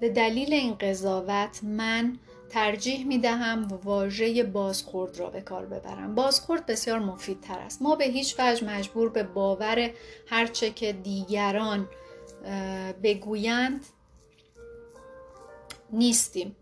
به 0.00 0.08
دلیل 0.08 0.52
این 0.52 0.74
قضاوت 0.74 1.60
من 1.64 2.18
ترجیح 2.50 3.06
می 3.06 3.18
دهم 3.18 3.80
واژه 3.84 4.42
بازخورد 4.42 5.18
را 5.18 5.30
به 5.30 5.40
کار 5.40 5.66
ببرم. 5.66 6.14
بازخورد 6.14 6.66
بسیار 6.66 6.98
مفیدتر 6.98 7.58
است. 7.58 7.82
ما 7.82 7.96
به 7.96 8.04
هیچ 8.04 8.34
وجه 8.38 8.66
مجبور 8.66 9.08
به 9.08 9.22
باور 9.22 9.90
هرچه 10.26 10.70
که 10.70 10.92
دیگران 10.92 11.88
بگویند 13.02 13.86
نیستیم. 15.92 16.56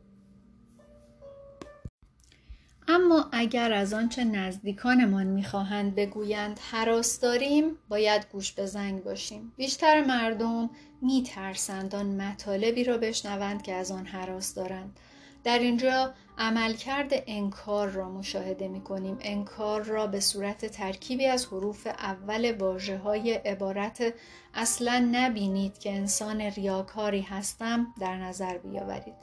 اما 2.99 3.29
اگر 3.33 3.73
از 3.73 3.93
آنچه 3.93 4.25
نزدیکانمان 4.25 5.27
می‌خواهند 5.27 5.95
بگویند 5.95 6.61
حراس 6.71 7.21
داریم 7.21 7.79
باید 7.89 8.27
گوش 8.33 8.53
به 8.53 8.67
زنگ 8.67 9.05
باشیم 9.05 9.53
بیشتر 9.57 10.05
مردم 10.05 10.71
میترسند 11.03 11.95
آن 11.95 12.07
مطالبی 12.07 12.85
را 12.85 12.99
بشنوند 12.99 13.63
که 13.63 13.75
از 13.75 13.91
آن 13.91 14.07
حراس 14.07 14.55
دارند 14.55 14.99
در 15.45 15.59
اینجا 15.59 16.15
عملکرد 16.39 17.13
انکار 17.27 17.89
را 17.89 18.09
مشاهده 18.09 18.69
می 18.69 18.81
کنیم. 18.81 19.19
انکار 19.21 19.83
را 19.83 20.07
به 20.07 20.21
صورت 20.21 20.67
ترکیبی 20.67 21.27
از 21.27 21.47
حروف 21.47 21.87
اول 21.87 22.57
واجه 22.59 22.99
های 22.99 23.33
عبارت 23.33 24.15
اصلا 24.55 25.09
نبینید 25.13 25.79
که 25.79 25.93
انسان 25.93 26.41
ریاکاری 26.41 27.21
هستم 27.21 27.87
در 28.01 28.17
نظر 28.17 28.59
بیاورید. 28.59 29.15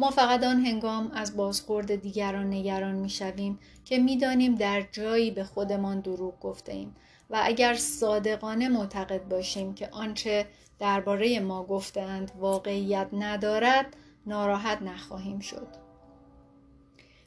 ما 0.00 0.10
فقط 0.10 0.44
آن 0.44 0.66
هنگام 0.66 1.10
از 1.10 1.36
بازخورد 1.36 1.94
دیگران 1.94 2.46
نگران 2.46 2.94
می 2.94 3.10
شویم 3.10 3.58
که 3.84 3.98
می‌دانیم 3.98 4.54
در 4.54 4.82
جایی 4.92 5.30
به 5.30 5.44
خودمان 5.44 6.00
دروغ 6.00 6.40
گفته 6.40 6.72
ایم 6.72 6.96
و 7.30 7.40
اگر 7.42 7.74
صادقانه 7.74 8.68
معتقد 8.68 9.28
باشیم 9.28 9.74
که 9.74 9.88
آنچه 9.92 10.46
درباره 10.78 11.40
ما 11.40 11.64
گفتند 11.64 12.32
واقعیت 12.38 13.08
ندارد 13.12 13.96
ناراحت 14.26 14.82
نخواهیم 14.82 15.38
شد. 15.38 15.68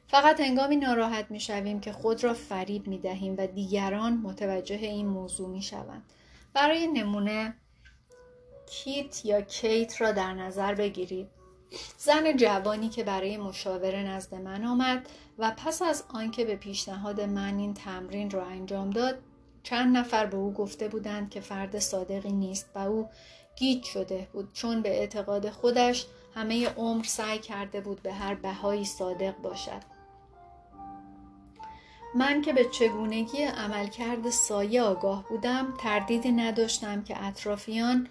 فقط 0.06 0.40
هنگامی 0.40 0.76
ناراحت 0.76 1.30
می 1.30 1.40
شویم 1.40 1.80
که 1.80 1.92
خود 1.92 2.24
را 2.24 2.34
فریب 2.34 2.86
می 2.86 2.98
دهیم 2.98 3.34
و 3.38 3.46
دیگران 3.46 4.12
متوجه 4.12 4.76
این 4.76 5.06
موضوع 5.06 5.48
می 5.48 5.62
شوند. 5.62 6.02
برای 6.54 6.86
نمونه 6.86 7.54
کیت 8.66 9.24
یا 9.24 9.40
کیت 9.40 10.00
را 10.00 10.12
در 10.12 10.34
نظر 10.34 10.74
بگیرید 10.74 11.41
زن 11.98 12.36
جوانی 12.36 12.88
که 12.88 13.04
برای 13.04 13.36
مشاوره 13.36 14.02
نزد 14.02 14.34
من 14.34 14.64
آمد 14.64 15.08
و 15.38 15.52
پس 15.56 15.82
از 15.82 16.04
آنکه 16.08 16.44
به 16.44 16.56
پیشنهاد 16.56 17.20
من 17.20 17.58
این 17.58 17.74
تمرین 17.74 18.30
را 18.30 18.44
انجام 18.44 18.90
داد 18.90 19.18
چند 19.62 19.96
نفر 19.96 20.26
به 20.26 20.36
او 20.36 20.52
گفته 20.52 20.88
بودند 20.88 21.30
که 21.30 21.40
فرد 21.40 21.78
صادقی 21.78 22.32
نیست 22.32 22.70
و 22.74 22.78
او 22.78 23.08
گیج 23.56 23.84
شده 23.84 24.28
بود 24.32 24.52
چون 24.52 24.82
به 24.82 24.98
اعتقاد 24.98 25.50
خودش 25.50 26.06
همه 26.34 26.68
عمر 26.68 27.04
سعی 27.04 27.38
کرده 27.38 27.80
بود 27.80 28.02
به 28.02 28.12
هر 28.12 28.34
بهایی 28.34 28.84
صادق 28.84 29.36
باشد. 29.36 29.82
من 32.14 32.42
که 32.42 32.52
به 32.52 32.64
چگونگی 32.64 33.42
عملکرد 33.42 34.30
سایه 34.30 34.82
آگاه 34.82 35.28
بودم 35.28 35.74
تردیدی 35.78 36.32
نداشتم 36.32 37.02
که 37.02 37.24
اطرافیان 37.24 38.08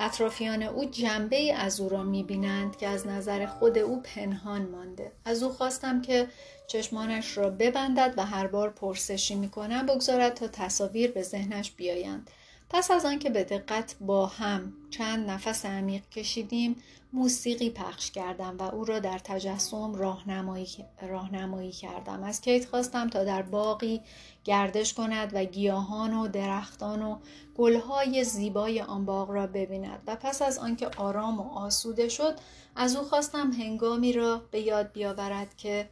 اطرافیان 0.00 0.62
او 0.62 0.84
جنبه 0.84 1.36
ای 1.36 1.50
از 1.52 1.80
او 1.80 1.88
را 1.88 2.02
می‌بینند 2.02 2.76
که 2.76 2.88
از 2.88 3.06
نظر 3.06 3.46
خود 3.46 3.78
او 3.78 4.02
پنهان 4.02 4.62
مانده. 4.62 5.12
از 5.24 5.42
او 5.42 5.52
خواستم 5.52 6.02
که 6.02 6.28
چشمانش 6.66 7.38
را 7.38 7.50
ببندد 7.50 8.14
و 8.16 8.26
هر 8.26 8.46
بار 8.46 8.70
پرسشی 8.70 9.34
می‌کنم 9.34 9.86
بگذارد 9.86 10.34
تا 10.34 10.48
تصاویر 10.48 11.12
به 11.12 11.22
ذهنش 11.22 11.70
بیایند. 11.70 12.30
پس 12.72 12.90
از 12.90 13.04
آنکه 13.04 13.30
به 13.30 13.44
دقت 13.44 13.96
با 14.00 14.26
هم 14.26 14.72
چند 14.90 15.30
نفس 15.30 15.66
عمیق 15.66 16.08
کشیدیم 16.08 16.76
موسیقی 17.12 17.70
پخش 17.70 18.10
کردم 18.10 18.56
و 18.58 18.62
او 18.62 18.84
را 18.84 18.98
در 18.98 19.18
تجسم 19.18 19.94
راهنمایی 19.94 20.68
راهنمایی 21.02 21.72
کردم. 21.72 22.22
از 22.22 22.40
کیت 22.40 22.64
خواستم 22.66 23.08
تا 23.08 23.24
در 23.24 23.42
باقی 23.42 24.00
گردش 24.44 24.94
کند 24.94 25.30
و 25.34 25.44
گیاهان 25.44 26.14
و 26.14 26.28
درختان 26.28 27.02
و 27.02 27.18
گلهای 27.56 28.24
زیبای 28.24 28.80
آن 28.80 29.04
باغ 29.04 29.30
را 29.30 29.46
ببیند. 29.46 30.02
و 30.06 30.16
پس 30.16 30.42
از 30.42 30.58
آنکه 30.58 30.88
آرام 30.96 31.40
و 31.40 31.58
آسوده 31.58 32.08
شد 32.08 32.34
از 32.76 32.96
او 32.96 33.04
خواستم 33.04 33.50
هنگامی 33.50 34.12
را 34.12 34.42
به 34.50 34.60
یاد 34.60 34.92
بیاورد 34.92 35.56
که 35.56 35.88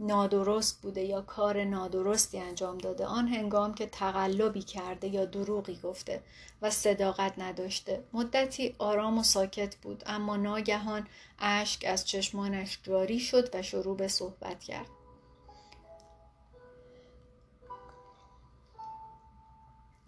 نادرست 0.00 0.82
بوده 0.82 1.02
یا 1.02 1.22
کار 1.22 1.64
نادرستی 1.64 2.38
انجام 2.38 2.78
داده 2.78 3.06
آن 3.06 3.28
هنگام 3.28 3.74
که 3.74 3.86
تقلبی 3.86 4.62
کرده 4.62 5.08
یا 5.08 5.24
دروغی 5.24 5.80
گفته 5.82 6.22
و 6.62 6.70
صداقت 6.70 7.38
نداشته. 7.38 8.04
مدتی 8.12 8.74
آرام 8.78 9.18
و 9.18 9.22
ساکت 9.22 9.76
بود 9.76 10.02
اما 10.06 10.36
ناگهان 10.36 11.08
اشک 11.38 11.84
از 11.88 12.06
چشمانش 12.06 12.78
جاری 12.82 13.20
شد 13.20 13.54
و 13.54 13.62
شروع 13.62 13.96
به 13.96 14.08
صحبت 14.08 14.64
کرد. 14.64 14.90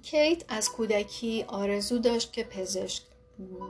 کیت 0.03 0.45
از 0.49 0.71
کودکی 0.73 1.45
آرزو 1.49 1.99
داشت 1.99 2.33
که 2.33 2.45
پزشک 2.45 3.08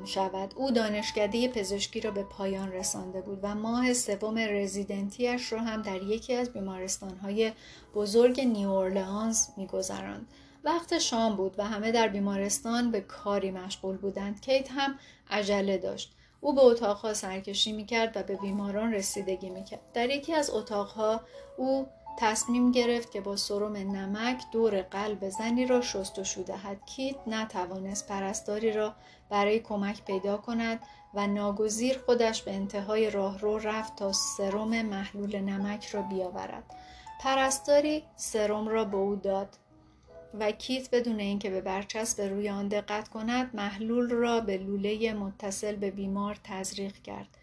شود. 0.04 0.54
او 0.56 0.70
دانشکده 0.70 1.48
پزشکی 1.48 2.00
را 2.00 2.10
به 2.10 2.22
پایان 2.22 2.72
رسانده 2.72 3.20
بود 3.20 3.38
و 3.42 3.54
ماه 3.54 3.92
سوم 3.94 4.38
رزیدنتیش 4.38 5.52
را 5.52 5.60
هم 5.60 5.82
در 5.82 6.02
یکی 6.02 6.34
از 6.34 6.52
بیمارستانهای 6.52 7.52
بزرگ 7.94 8.40
نیورلانز 8.40 9.46
میگذراند. 9.56 10.26
وقت 10.64 10.98
شام 10.98 11.36
بود 11.36 11.54
و 11.58 11.64
همه 11.64 11.92
در 11.92 12.08
بیمارستان 12.08 12.90
به 12.90 13.00
کاری 13.00 13.50
مشغول 13.50 13.96
بودند. 13.96 14.40
کیت 14.40 14.68
هم 14.70 14.98
عجله 15.30 15.78
داشت. 15.78 16.14
او 16.40 16.54
به 16.54 16.60
اتاقها 16.60 17.14
سرکشی 17.14 17.72
می‌کرد 17.72 18.12
و 18.16 18.22
به 18.22 18.36
بیماران 18.36 18.92
رسیدگی 18.94 19.50
می‌کرد. 19.50 19.80
در 19.94 20.10
یکی 20.10 20.34
از 20.34 20.50
اتاقها 20.50 21.20
او 21.56 21.86
تصمیم 22.20 22.72
گرفت 22.72 23.10
که 23.10 23.20
با 23.20 23.36
سرم 23.36 23.76
نمک 23.76 24.42
دور 24.52 24.82
قلب 24.82 25.28
زنی 25.28 25.66
را 25.66 25.80
شستشو 25.80 26.42
دهد 26.42 26.86
کیت 26.86 27.16
نتوانست 27.26 28.08
پرستاری 28.08 28.72
را 28.72 28.94
برای 29.30 29.60
کمک 29.60 30.04
پیدا 30.04 30.36
کند 30.36 30.80
و 31.14 31.26
ناگزیر 31.26 31.98
خودش 31.98 32.42
به 32.42 32.54
انتهای 32.54 33.10
راهرو 33.10 33.58
رفت 33.58 33.96
تا 33.96 34.12
سرم 34.12 34.86
محلول 34.86 35.40
نمک 35.40 35.86
را 35.86 36.02
بیاورد. 36.02 36.64
پرستاری 37.20 38.04
سرم 38.16 38.68
را 38.68 38.84
به 38.84 38.96
او 38.96 39.16
داد 39.16 39.48
و 40.40 40.50
کیت 40.50 40.90
بدون 40.94 41.20
اینکه 41.20 41.50
به 41.50 41.60
برچسب 41.60 42.22
روی 42.22 42.48
آن 42.48 42.68
دقت 42.68 43.08
کند 43.08 43.50
محلول 43.54 44.10
را 44.10 44.40
به 44.40 44.56
لوله 44.56 45.12
متصل 45.12 45.76
به 45.76 45.90
بیمار 45.90 46.38
تزریق 46.44 47.02
کرد. 47.02 47.37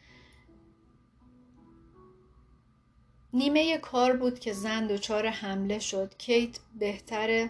نیمه 3.36 3.78
کار 3.78 4.16
بود 4.16 4.40
که 4.40 4.54
زن 4.54 4.88
دچار 4.88 5.28
حمله 5.28 5.80
شد. 5.80 6.14
کیت 6.18 6.60
بهتره 6.80 7.50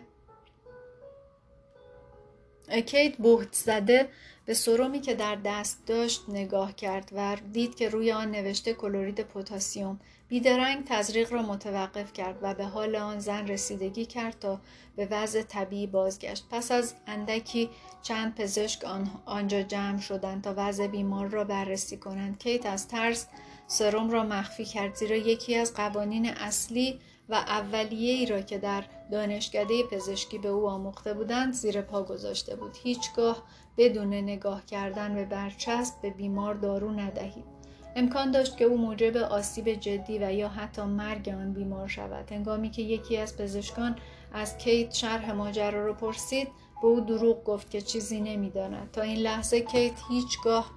کیت 2.86 3.18
بهت 3.18 3.54
زده 3.54 4.10
به 4.46 4.54
سرومی 4.54 5.02
که 5.02 5.14
در 5.14 5.36
دست 5.36 5.86
داشت 5.86 6.24
نگاه 6.28 6.76
کرد 6.76 7.12
و 7.16 7.38
دید 7.54 7.76
که 7.76 7.90
روی 7.90 8.12
آن 8.12 8.32
نوشته 8.32 8.74
کلورید 8.74 9.22
پتاسیم 9.22 10.00
بیدرنگ 10.28 10.84
تزریق 10.86 11.34
را 11.34 11.42
متوقف 11.42 12.14
کرد 12.14 12.40
و 12.42 12.54
به 12.54 12.66
حال 12.66 12.96
آن 12.96 13.20
زن 13.20 13.48
رسیدگی 13.48 14.06
کرد 14.06 14.40
تا 14.40 14.62
به 14.96 15.08
وضع 15.12 15.42
طبیعی 15.42 15.88
بازگشت. 15.88 16.46
پس 16.52 16.72
از 16.72 16.94
اندکی 17.08 17.70
چند 18.02 18.36
پزشک 18.36 18.84
آنجا 19.26 19.62
جمع 19.62 20.00
شدند 20.00 20.44
تا 20.44 20.54
وضع 20.58 20.88
بیمار 20.88 21.28
را 21.28 21.44
بررسی 21.44 21.98
کنند. 21.98 22.40
کیت 22.40 22.66
از 22.66 22.88
ترس 22.88 23.28
سرم 23.68 24.10
را 24.10 24.24
مخفی 24.24 24.66
کرد 24.66 24.96
زیرا 24.96 25.16
یکی 25.16 25.56
از 25.56 25.74
قوانین 25.74 26.30
اصلی 26.30 27.00
و 27.30 27.34
اولیه 27.34 28.14
ای 28.14 28.26
را 28.26 28.42
که 28.42 28.58
در 28.58 28.84
دانشکده 29.12 29.84
پزشکی 29.84 30.38
به 30.38 30.50
او 30.50 30.70
آموخته 30.70 31.14
بودند 31.14 31.54
زیر 31.54 31.82
پا 31.82 32.04
گذاشته 32.04 32.56
بود. 32.56 32.78
هیچگاه 32.84 33.44
بدون 33.78 34.14
نگاه 34.14 34.66
کردن 34.66 35.16
به 35.16 35.26
برچسب 35.26 36.02
به 36.02 36.10
بیمار 36.10 36.54
دارو 36.56 36.92
ندهید. 36.92 37.56
امکان 37.96 38.32
داشت 38.32 38.58
که 38.58 38.66
او 38.66 38.78
موجب 38.78 39.18
آسیب 39.18 39.74
جدی 39.74 40.18
و 40.18 40.34
یا 40.34 40.50
حتی 40.50 40.82
مرگ 40.82 41.30
آن 41.30 41.54
بیمار 41.54 41.88
شود. 41.88 42.32
هنگامی 42.32 42.70
که 42.70 42.82
یکی 42.82 43.18
از 43.18 43.38
پزشکان 43.38 43.96
از 44.34 44.58
کیت 44.58 44.94
شرح 44.94 45.32
ماجرا 45.32 45.86
را 45.86 45.94
پرسید 45.94 46.48
به 46.82 46.88
او 46.88 47.00
دروغ 47.00 47.44
گفت 47.44 47.70
که 47.70 47.82
چیزی 47.82 48.22
نمی‌داند. 48.22 48.92
تا 48.92 49.02
این 49.02 49.18
لحظه 49.18 49.62
کیت 49.62 49.94
هیچگاه 50.10 50.72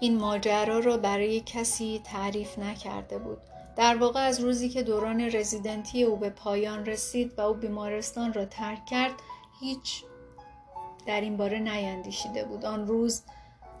این 0.00 0.18
ماجرا 0.18 0.78
را 0.78 0.96
برای 0.96 1.40
کسی 1.40 2.00
تعریف 2.04 2.58
نکرده 2.58 3.18
بود. 3.18 3.38
در 3.76 3.96
واقع 3.96 4.20
از 4.20 4.40
روزی 4.40 4.68
که 4.68 4.82
دوران 4.82 5.20
رزیدنتی 5.20 6.02
او 6.02 6.16
به 6.16 6.30
پایان 6.30 6.86
رسید 6.86 7.32
و 7.38 7.40
او 7.40 7.54
بیمارستان 7.54 8.32
را 8.32 8.44
ترک 8.44 8.86
کرد 8.86 9.12
هیچ 9.60 10.04
در 11.06 11.20
این 11.20 11.36
باره 11.36 11.58
نیندیشیده 11.58 12.44
بود. 12.44 12.64
آن 12.64 12.86
روز 12.86 13.22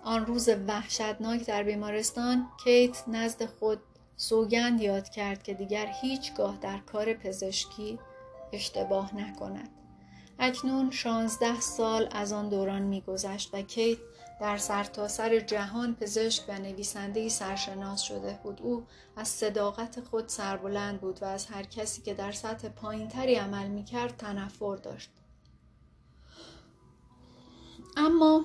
آن 0.04 0.26
روز 0.26 0.48
وحشتناک 0.48 1.46
در 1.46 1.62
بیمارستان 1.62 2.48
کیت 2.64 3.04
نزد 3.08 3.46
خود 3.46 3.80
سوگند 4.16 4.80
یاد 4.80 5.08
کرد 5.08 5.42
که 5.42 5.54
دیگر 5.54 5.86
هیچگاه 6.00 6.58
در 6.60 6.78
کار 6.78 7.14
پزشکی 7.14 7.98
اشتباه 8.52 9.16
نکند. 9.16 9.68
اکنون 10.38 10.90
شانزده 10.90 11.60
سال 11.60 12.08
از 12.12 12.32
آن 12.32 12.48
دوران 12.48 12.82
میگذشت 12.82 13.50
و 13.52 13.62
کیت 13.62 13.98
در 14.40 14.56
سرتاسر 14.56 15.28
سر 15.28 15.40
جهان 15.40 15.94
پزشک 15.94 16.44
و 16.48 16.58
نویسنده 16.58 17.28
سرشناس 17.28 18.02
شده 18.02 18.38
بود 18.42 18.60
او 18.62 18.86
از 19.16 19.28
صداقت 19.28 20.00
خود 20.00 20.28
سربلند 20.28 21.00
بود 21.00 21.22
و 21.22 21.24
از 21.24 21.46
هر 21.46 21.62
کسی 21.62 22.02
که 22.02 22.14
در 22.14 22.32
سطح 22.32 22.68
پایینتری 22.68 23.34
عمل 23.34 23.66
می‌کرد 23.66 24.16
تنفر 24.16 24.76
داشت 24.76 25.10
اما 27.96 28.44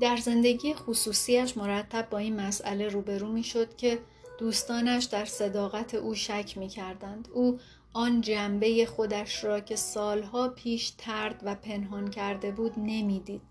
در 0.00 0.16
زندگی 0.16 0.74
خصوصیش 0.74 1.56
مرتب 1.56 2.10
با 2.10 2.18
این 2.18 2.40
مسئله 2.40 2.88
روبرو 2.88 3.28
می 3.28 3.44
شد 3.44 3.76
که 3.76 3.98
دوستانش 4.38 5.04
در 5.04 5.24
صداقت 5.24 5.94
او 5.94 6.14
شک 6.14 6.58
می 6.58 6.68
کردند. 6.68 7.28
او 7.32 7.58
آن 7.92 8.20
جنبه 8.20 8.86
خودش 8.86 9.44
را 9.44 9.60
که 9.60 9.76
سالها 9.76 10.48
پیش 10.48 10.90
ترد 10.90 11.40
و 11.44 11.54
پنهان 11.54 12.10
کرده 12.10 12.50
بود 12.50 12.72
نمی‌دید. 12.76 13.42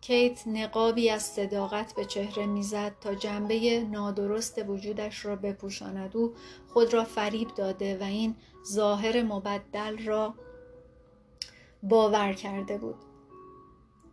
کیت 0.00 0.46
نقابی 0.46 1.10
از 1.10 1.22
صداقت 1.22 1.94
به 1.94 2.04
چهره 2.04 2.46
می‌زد 2.46 2.92
تا 3.00 3.14
جنبه 3.14 3.80
نادرست 3.80 4.68
وجودش 4.68 5.24
را 5.24 5.36
بپوشاند. 5.36 6.16
او 6.16 6.34
خود 6.68 6.94
را 6.94 7.04
فریب 7.04 7.54
داده 7.54 7.98
و 8.00 8.02
این 8.02 8.34
ظاهر 8.72 9.22
مبدل 9.22 10.04
را 10.04 10.34
باور 11.82 12.32
کرده 12.32 12.78
بود. 12.78 12.96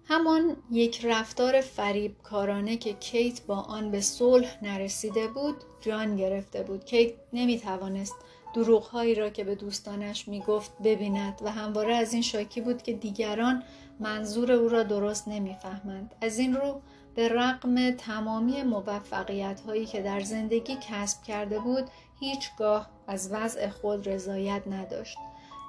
همان 0.06 0.58
یک 0.71 1.06
رفتار 1.06 1.62
فریب 1.62 2.15
کارانه 2.23 2.78
که 2.78 2.93
کیت 2.93 3.41
با 3.45 3.56
آن 3.56 3.91
به 3.91 4.02
صلح 4.02 4.63
نرسیده 4.63 5.28
بود 5.28 5.56
جان 5.82 6.15
گرفته 6.15 6.63
بود. 6.63 6.86
کیت 6.86 7.13
نمی 7.34 7.60
توانست 7.60 8.15
دروغهایی 8.54 9.15
را 9.15 9.30
که 9.30 9.43
به 9.43 9.56
دوستانش 9.56 10.28
می 10.28 10.41
گفت 10.41 10.71
ببیند 10.84 11.41
و 11.43 11.52
همواره 11.52 11.95
از 11.95 12.13
این 12.13 12.21
شاکی 12.21 12.62
بود 12.62 12.82
که 12.82 12.93
دیگران 12.93 13.63
منظور 14.00 14.52
او 14.52 14.70
را 14.70 14.84
درست 14.84 15.28
نمی‌فهمند 15.28 16.16
از 16.22 16.40
این 16.40 16.56
رو 16.56 16.82
به 17.16 17.30
رغم 17.30 17.92
تمامی 17.92 18.64
موفقیت 18.64 19.60
هایی 19.60 19.86
که 19.86 20.02
در 20.02 20.20
زندگی 20.20 20.78
کسب 20.82 21.24
کرده 21.24 21.60
بود 21.60 21.90
هیچگاه 22.20 22.90
از 23.08 23.32
وضع 23.32 23.70
خود 23.70 24.10
رضایت 24.10 24.62
نداشت 24.68 25.18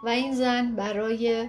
و 0.05 0.09
این 0.09 0.35
زن 0.35 0.75
برای 0.77 1.49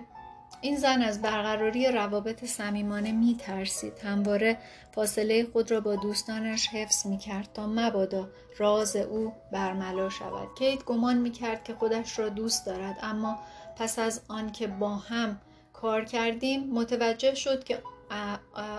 این 0.61 0.77
زن 0.77 1.01
از 1.01 1.21
برقراری 1.21 1.91
روابط 1.91 2.45
صمیمانه 2.45 3.11
می 3.11 3.35
ترسید. 3.39 3.99
همواره 4.03 4.57
فاصله 4.95 5.47
خود 5.53 5.71
را 5.71 5.81
با 5.81 5.95
دوستانش 5.95 6.67
حفظ 6.67 7.05
می 7.05 7.17
کرد 7.17 7.49
تا 7.53 7.67
مبادا 7.67 8.29
راز 8.57 8.95
او 8.95 9.33
برملا 9.51 10.09
شود. 10.09 10.47
کیت 10.57 10.83
گمان 10.83 11.17
می 11.17 11.31
کرد 11.31 11.63
که 11.63 11.73
خودش 11.73 12.19
را 12.19 12.29
دوست 12.29 12.65
دارد 12.65 12.97
اما 13.01 13.39
پس 13.75 13.99
از 13.99 14.21
آن 14.27 14.51
که 14.51 14.67
با 14.67 14.95
هم 14.95 15.39
کار 15.81 16.05
کردیم 16.05 16.73
متوجه 16.73 17.35
شد 17.35 17.63
که 17.63 17.81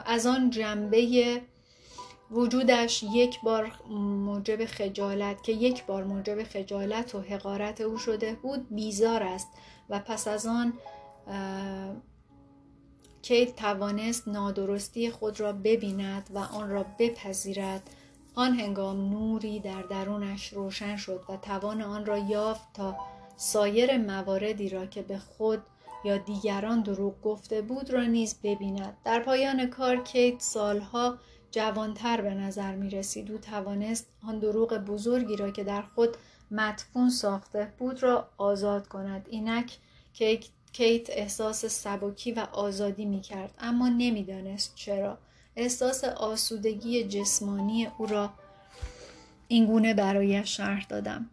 از 0.07 0.27
آن 0.27 0.51
جنبه 0.51 1.41
وجودش 2.31 3.03
یک 3.03 3.41
بار 3.41 3.73
موجب 4.25 4.65
خجالت 4.65 5.43
که 5.43 5.53
یک 5.53 5.87
بار 5.87 6.05
موجب 6.05 6.43
خجالت 6.43 7.15
و 7.15 7.21
حقارت 7.21 7.81
او 7.81 7.99
شده 7.99 8.35
بود 8.35 8.67
بیزار 8.75 9.23
است. 9.23 9.49
و 9.91 9.99
پس 9.99 10.29
از 10.29 10.47
آن 10.47 10.73
کیت 13.23 13.57
توانست 13.57 14.29
نادرستی 14.29 15.11
خود 15.11 15.41
را 15.41 15.53
ببیند 15.53 16.31
و 16.35 16.39
آن 16.39 16.71
را 16.71 16.87
بپذیرد 16.99 17.91
آن 18.35 18.55
هنگام 18.55 19.11
نوری 19.11 19.61
در 19.61 19.83
درونش 19.83 20.49
روشن 20.49 20.97
شد 20.97 21.25
و 21.29 21.37
توان 21.37 21.83
آن 21.83 22.07
را 22.07 22.19
یافت 22.19 22.73
تا 22.75 22.97
سایر 23.37 23.99
مواردی 23.99 24.69
را 24.69 24.87
که 24.87 25.03
به 25.03 25.19
خود 25.19 25.63
یا 26.05 26.19
دیگران 26.19 26.83
دروغ 26.83 27.21
گفته 27.23 27.63
بود 27.63 27.91
را 27.91 28.05
نیز 28.05 28.41
ببیند. 28.43 28.97
در 29.05 29.21
پایان 29.21 29.67
کار 29.67 29.97
کیت 29.97 30.41
سالها 30.41 31.19
جوانتر 31.51 32.21
به 32.21 32.35
نظر 32.35 32.75
می 32.77 32.91
رسید 32.91 33.31
او 33.31 33.39
توانست 33.39 34.07
آن 34.23 34.39
دروغ 34.39 34.75
بزرگی 34.75 35.37
را 35.37 35.51
که 35.51 35.65
در 35.65 35.83
خود 35.83 36.17
مدفون 36.51 37.11
ساخته 37.11 37.73
بود 37.79 38.03
را 38.03 38.29
آزاد 38.37 38.89
کند. 38.89 39.27
اینک 39.31 39.79
کیت 40.73 41.11
احساس 41.11 41.67
سبکی 41.67 42.33
و 42.33 42.47
آزادی 42.53 43.05
می 43.05 43.21
کرد 43.21 43.55
اما 43.59 43.89
نمی‌دانست 43.89 44.75
چرا. 44.75 45.19
احساس 45.57 46.05
آسودگی 46.05 47.05
جسمانی 47.05 47.89
او 47.99 48.07
را 48.07 48.31
اینگونه 49.49 49.95
برایش 49.95 50.57
شرح 50.57 50.87
دادم. 50.87 51.31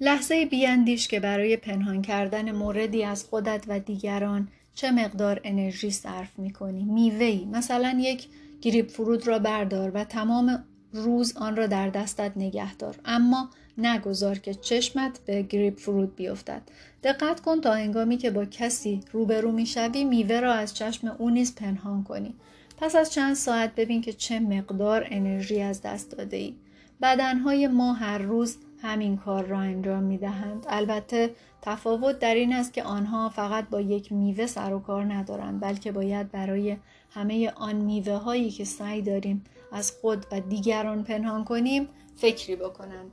لحظه 0.00 0.46
بیاندیش 0.46 1.08
که 1.08 1.20
برای 1.20 1.56
پنهان 1.56 2.02
کردن 2.02 2.52
موردی 2.52 3.04
از 3.04 3.24
خودت 3.24 3.64
و 3.68 3.80
دیگران 3.80 4.48
چه 4.74 4.90
مقدار 4.90 5.40
انرژی 5.44 5.90
صرف 5.90 6.38
می 6.38 6.52
کنی 6.52 6.84
میوهی 6.84 7.44
مثلا 7.44 7.98
یک 8.00 8.28
گریپ 8.60 8.90
فرود 8.90 9.26
را 9.26 9.38
بردار 9.38 9.90
و 9.94 10.04
تمام 10.04 10.64
روز 10.92 11.36
آن 11.36 11.56
را 11.56 11.66
در 11.66 11.88
دستت 11.88 12.32
نگه 12.36 12.74
دار. 12.74 12.96
اما 13.04 13.50
نگذار 13.78 14.38
که 14.38 14.54
چشمت 14.54 15.20
به 15.26 15.42
گریپ 15.42 15.78
فرود 15.78 16.16
بیفتد. 16.16 16.62
دقت 17.02 17.40
کن 17.40 17.60
تا 17.60 17.74
هنگامی 17.74 18.16
که 18.16 18.30
با 18.30 18.44
کسی 18.44 19.00
روبرو 19.12 19.52
می‌شوی 19.52 20.04
میوه 20.04 20.40
را 20.40 20.52
از 20.52 20.74
چشم 20.74 21.16
او 21.18 21.30
نیز 21.30 21.54
پنهان 21.54 22.04
کنی. 22.04 22.34
پس 22.76 22.96
از 22.96 23.12
چند 23.12 23.34
ساعت 23.34 23.74
ببین 23.74 24.00
که 24.00 24.12
چه 24.12 24.40
مقدار 24.40 25.06
انرژی 25.10 25.60
از 25.60 25.82
دست 25.82 26.10
داده 26.16 26.36
ای 26.36 26.54
بدنهای 27.02 27.66
ما 27.68 27.92
هر 27.92 28.18
روز 28.18 28.56
همین 28.82 29.16
کار 29.16 29.44
را 29.44 29.58
انجام 29.58 30.02
می 30.02 30.18
دهند. 30.18 30.66
البته 30.68 31.34
تفاوت 31.62 32.18
در 32.18 32.34
این 32.34 32.52
است 32.52 32.72
که 32.72 32.82
آنها 32.82 33.28
فقط 33.28 33.68
با 33.68 33.80
یک 33.80 34.12
میوه 34.12 34.46
سر 34.46 34.72
و 34.72 34.78
کار 34.78 35.14
ندارند 35.14 35.60
بلکه 35.60 35.92
باید 35.92 36.30
برای 36.30 36.76
همه 37.10 37.52
آن 37.56 37.76
میوه 37.76 38.12
هایی 38.12 38.50
که 38.50 38.64
سعی 38.64 39.02
داریم 39.02 39.44
از 39.72 39.92
خود 40.00 40.26
و 40.32 40.40
دیگران 40.40 41.04
پنهان 41.04 41.44
کنیم 41.44 41.88
فکری 42.16 42.56
بکنند. 42.56 43.12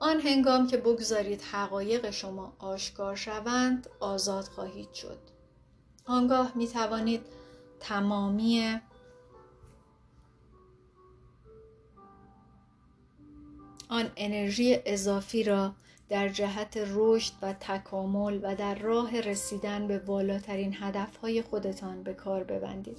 آن 0.00 0.20
هنگام 0.20 0.66
که 0.66 0.76
بگذارید 0.76 1.42
حقایق 1.42 2.10
شما 2.10 2.52
آشکار 2.58 3.16
شوند 3.16 3.86
آزاد 4.00 4.44
خواهید 4.44 4.92
شد. 4.92 5.18
آنگاه 6.06 6.52
می 6.54 6.68
توانید 6.68 7.20
تمامی 7.80 8.80
آن 13.88 14.10
انرژی 14.16 14.78
اضافی 14.86 15.44
را 15.44 15.72
در 16.08 16.28
جهت 16.28 16.78
رشد 16.90 17.32
و 17.42 17.52
تکامل 17.52 18.40
و 18.42 18.54
در 18.54 18.74
راه 18.74 19.20
رسیدن 19.20 19.86
به 19.86 19.98
بالاترین 19.98 20.76
هدفهای 20.80 21.42
خودتان 21.42 22.02
به 22.02 22.14
کار 22.14 22.44
ببندید. 22.44 22.98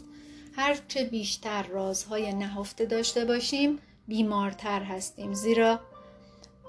هرچه 0.56 1.04
بیشتر 1.04 1.64
رازهای 1.64 2.34
نهفته 2.34 2.86
داشته 2.86 3.26
باشیم 3.26 3.80
بیمارتر 4.08 4.84
هستیم. 4.84 5.34
زیرا 5.34 5.80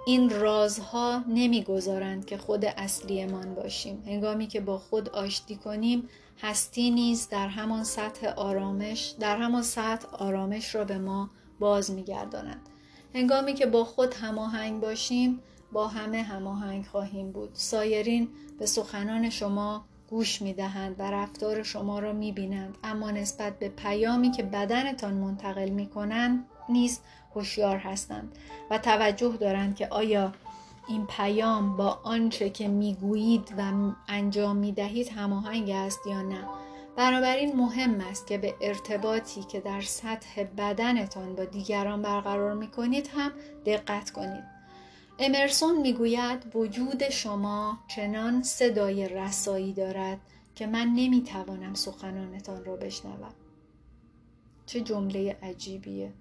این 0.06 0.30
رازها 0.30 1.24
نمی‌گذارند 1.28 2.26
که 2.26 2.38
خود 2.38 2.64
اصلیمان 2.64 3.54
باشیم. 3.54 4.02
هنگامی 4.06 4.46
که 4.46 4.60
با 4.60 4.78
خود 4.78 5.08
آشتی 5.08 5.56
کنیم 5.56 6.08
هستی 6.42 6.90
نیز 6.90 7.28
در 7.28 7.48
همان 7.48 7.84
سطح 7.84 8.26
آرامش 8.26 9.14
در 9.20 9.36
همان 9.36 9.62
سطح 9.62 10.08
آرامش 10.08 10.74
را 10.74 10.84
به 10.84 10.98
ما 10.98 11.30
باز 11.58 11.90
میگرداند 11.90 12.68
هنگامی 13.16 13.54
که 13.54 13.66
با 13.66 13.84
خود 13.84 14.14
هماهنگ 14.14 14.80
باشیم 14.80 15.40
با 15.72 15.88
همه 15.88 16.22
هماهنگ 16.22 16.86
خواهیم 16.86 17.32
بود. 17.32 17.50
سایرین 17.52 18.28
به 18.58 18.66
سخنان 18.66 19.30
شما 19.30 19.84
گوش 20.10 20.42
می 20.42 20.54
دهند 20.54 20.96
و 20.98 21.10
رفتار 21.10 21.62
شما 21.62 21.98
را 21.98 22.12
می 22.12 22.32
بینند 22.32 22.78
اما 22.84 23.10
نسبت 23.10 23.58
به 23.58 23.68
پیامی 23.68 24.30
که 24.30 24.42
بدنتان 24.42 25.14
منتقل 25.14 25.68
می 25.68 25.86
کنند 25.86 26.46
نیز 26.68 27.00
هوشیار 27.34 27.76
هستند 27.76 28.38
و 28.70 28.78
توجه 28.78 29.36
دارند 29.36 29.76
که 29.76 29.88
آیا 29.88 30.32
این 30.88 31.06
پیام 31.06 31.76
با 31.76 32.00
آنچه 32.04 32.50
که 32.50 32.68
می‌گویید 32.68 33.54
و 33.58 33.72
انجام 34.08 34.56
می 34.56 34.72
دهید 34.72 35.08
هماهنگ 35.08 35.70
است 35.70 36.06
یا 36.06 36.22
نه. 36.22 36.65
بنابراین 36.96 37.56
مهم 37.56 38.00
است 38.00 38.26
که 38.26 38.38
به 38.38 38.54
ارتباطی 38.60 39.42
که 39.42 39.60
در 39.60 39.80
سطح 39.80 40.42
بدنتان 40.42 41.34
با 41.34 41.44
دیگران 41.44 42.02
برقرار 42.02 42.54
می 42.54 42.68
کنید 42.68 43.10
هم 43.16 43.32
دقت 43.66 44.10
کنید. 44.10 44.44
امرسون 45.18 45.80
می‌گوید 45.80 46.56
وجود 46.56 47.08
شما 47.08 47.78
چنان 47.88 48.42
صدای 48.42 49.08
رسایی 49.08 49.72
دارد 49.72 50.18
که 50.54 50.66
من 50.66 50.86
نمی‌توانم 50.86 51.74
سخنانتان 51.74 52.64
را 52.64 52.76
بشنوم. 52.76 53.34
چه 54.66 54.80
جمله 54.80 55.36
عجیبیه. 55.42 56.12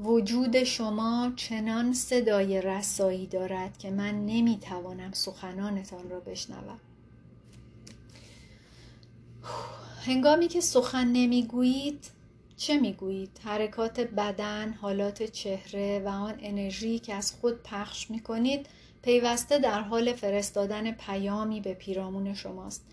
وجود 0.00 0.64
شما 0.64 1.32
چنان 1.36 1.92
صدای 1.92 2.62
رسایی 2.62 3.26
دارد 3.26 3.78
که 3.78 3.90
من 3.90 4.26
نمی‌توانم 4.26 5.12
سخنانتان 5.12 6.10
را 6.10 6.20
بشنوم. 6.20 6.80
هنگامی 10.06 10.48
که 10.48 10.60
سخن 10.60 11.06
نمی‌گویید 11.06 12.10
چه 12.56 12.80
می‌گویید؟ 12.80 13.40
حرکات 13.44 14.00
بدن، 14.00 14.72
حالات 14.72 15.22
چهره 15.22 16.02
و 16.04 16.08
آن 16.08 16.34
انرژی 16.42 16.98
که 16.98 17.14
از 17.14 17.32
خود 17.40 17.62
پخش 17.62 18.10
می‌کنید 18.10 18.66
پیوسته 19.02 19.58
در 19.58 19.80
حال 19.80 20.12
فرستادن 20.12 20.90
پیامی 20.90 21.60
به 21.60 21.74
پیرامون 21.74 22.34
شماست. 22.34 22.86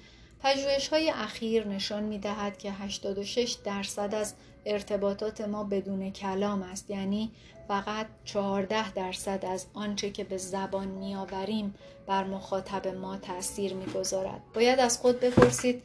پژوهش 0.44 0.88
های 0.88 1.10
اخیر 1.10 1.68
نشان 1.68 2.04
می 2.04 2.20
دهد 2.20 2.58
که 2.58 2.72
86 2.72 3.58
درصد 3.64 4.16
از 4.16 4.34
ارتباطات 4.66 5.42
ما 5.42 5.64
بدون 5.64 6.12
کلام 6.12 6.62
است 6.62 6.90
یعنی 6.90 7.32
فقط 7.68 8.08
14 8.26 8.94
درصد 8.94 9.46
از 9.46 9.66
آنچه 9.74 10.10
که 10.12 10.24
به 10.24 10.38
زبان 10.38 10.88
میآوریم 10.88 11.76
بر 12.08 12.24
مخاطب 12.24 12.88
ما 12.88 13.18
تاثیر 13.18 13.74
می‌گذارد 13.74 14.42
باید 14.54 14.80
از 14.80 14.98
خود 14.98 15.20
بپرسید 15.20 15.84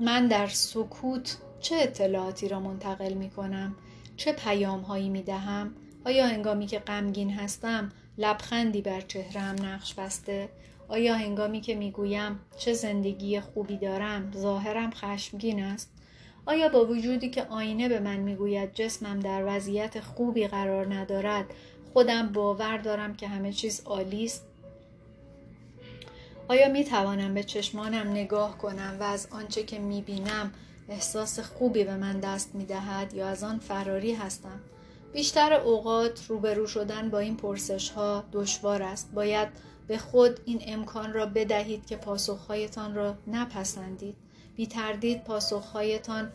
من 0.00 0.28
در 0.28 0.46
سکوت 0.46 1.36
چه 1.60 1.76
اطلاعاتی 1.76 2.48
را 2.48 2.60
منتقل 2.60 3.12
می 3.12 3.30
کنم؟ 3.30 3.76
چه 4.16 4.32
پیام 4.32 4.80
هایی 4.80 5.08
می 5.08 5.22
دهم؟ 5.22 5.74
آیا 6.04 6.26
هنگامی 6.26 6.66
که 6.66 6.78
غمگین 6.78 7.30
هستم 7.30 7.92
لبخندی 8.18 8.82
بر 8.82 9.00
چهرم 9.00 9.56
نقش 9.64 9.94
بسته؟ 9.94 10.48
آیا 10.88 11.14
هنگامی 11.14 11.60
که 11.60 11.74
می 11.74 11.90
گویم 11.90 12.40
چه 12.58 12.72
زندگی 12.72 13.40
خوبی 13.40 13.76
دارم 13.76 14.32
ظاهرم 14.36 14.90
خشمگین 14.90 15.62
است؟ 15.62 15.92
آیا 16.46 16.68
با 16.68 16.86
وجودی 16.86 17.30
که 17.30 17.44
آینه 17.44 17.88
به 17.88 18.00
من 18.00 18.16
می‌گوید 18.16 18.74
جسمم 18.74 19.20
در 19.20 19.42
وضعیت 19.46 20.00
خوبی 20.00 20.46
قرار 20.46 20.94
ندارد 20.94 21.44
خودم 21.92 22.32
باور 22.32 22.76
دارم 22.76 23.14
که 23.14 23.28
همه 23.28 23.52
چیز 23.52 23.82
عالی 23.84 24.24
است 24.24 24.49
آیا 26.50 26.68
می 26.68 26.84
توانم 26.84 27.34
به 27.34 27.42
چشمانم 27.42 28.10
نگاه 28.10 28.58
کنم 28.58 28.96
و 29.00 29.02
از 29.02 29.28
آنچه 29.30 29.62
که 29.62 29.78
می 29.78 30.02
بینم 30.02 30.52
احساس 30.88 31.40
خوبی 31.40 31.84
به 31.84 31.96
من 31.96 32.20
دست 32.20 32.54
می 32.54 32.64
دهد 32.64 33.14
یا 33.14 33.28
از 33.28 33.42
آن 33.42 33.58
فراری 33.58 34.14
هستم؟ 34.14 34.60
بیشتر 35.12 35.52
اوقات 35.52 36.26
روبرو 36.28 36.66
شدن 36.66 37.10
با 37.10 37.18
این 37.18 37.36
پرسش 37.36 37.90
ها 37.90 38.24
دشوار 38.32 38.82
است. 38.82 39.10
باید 39.14 39.48
به 39.88 39.98
خود 39.98 40.40
این 40.44 40.62
امکان 40.66 41.12
را 41.12 41.26
بدهید 41.26 41.86
که 41.86 41.96
پاسخهایتان 41.96 42.94
را 42.94 43.14
نپسندید. 43.26 44.16
بی 44.56 44.66
تردید 44.66 45.24
پاسخهایتان 45.24 46.32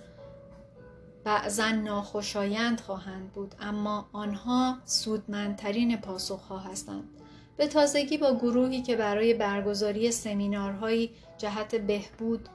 بعضا 1.23 1.69
ناخوشایند 1.71 2.79
خواهند 2.81 3.31
بود 3.33 3.55
اما 3.59 4.09
آنها 4.13 4.77
سودمندترین 4.85 5.97
پاسخها 5.97 6.59
هستند. 6.59 7.14
به 7.57 7.67
تازگی 7.67 8.17
با 8.17 8.35
گروهی 8.35 8.81
که 8.81 8.95
برای 8.95 9.33
برگزاری 9.33 10.11
سمینارهایی 10.11 11.11
جهت 11.37 11.75
بهبود 11.75 12.49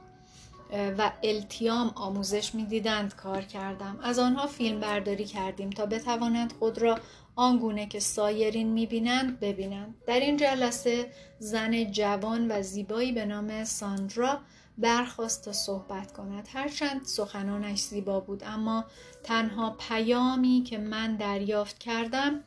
و 0.97 1.11
التیام 1.23 1.91
آموزش 1.95 2.55
می‌دیدند 2.55 3.15
کار 3.15 3.41
کردم. 3.41 3.99
از 4.03 4.19
آنها 4.19 4.47
فیلم 4.47 4.79
برداری 4.79 5.25
کردیم 5.25 5.69
تا 5.69 5.85
بتوانند 5.85 6.53
خود 6.59 6.77
را 6.77 6.99
آنگونه 7.35 7.85
که 7.87 7.99
سایرین 7.99 8.67
می‌بینند 8.67 9.39
ببینند. 9.39 9.95
در 10.07 10.19
این 10.19 10.37
جلسه 10.37 11.11
زن 11.39 11.91
جوان 11.91 12.51
و 12.51 12.61
زیبایی 12.61 13.11
به 13.11 13.25
نام 13.25 13.63
ساندرا 13.63 14.39
برخواست 14.77 15.45
تا 15.45 15.53
صحبت 15.53 16.11
کند. 16.11 16.47
هرچند 16.53 17.05
سخنانش 17.05 17.79
زیبا 17.81 18.19
بود 18.19 18.43
اما 18.45 18.85
تنها 19.23 19.75
پیامی 19.89 20.63
که 20.63 20.77
من 20.77 21.15
دریافت 21.15 21.77
کردم 21.77 22.43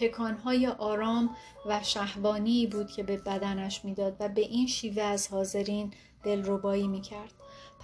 تکانهای 0.00 0.66
آرام 0.66 1.36
و 1.66 1.82
شهوانی 1.82 2.66
بود 2.66 2.90
که 2.90 3.02
به 3.02 3.16
بدنش 3.16 3.84
می‌داد 3.84 4.16
و 4.20 4.28
به 4.28 4.40
این 4.40 4.66
شیوه 4.66 5.02
از 5.02 5.28
حاضرین 5.28 5.92
دلربایی 6.24 6.88
می‌کرد. 6.88 7.32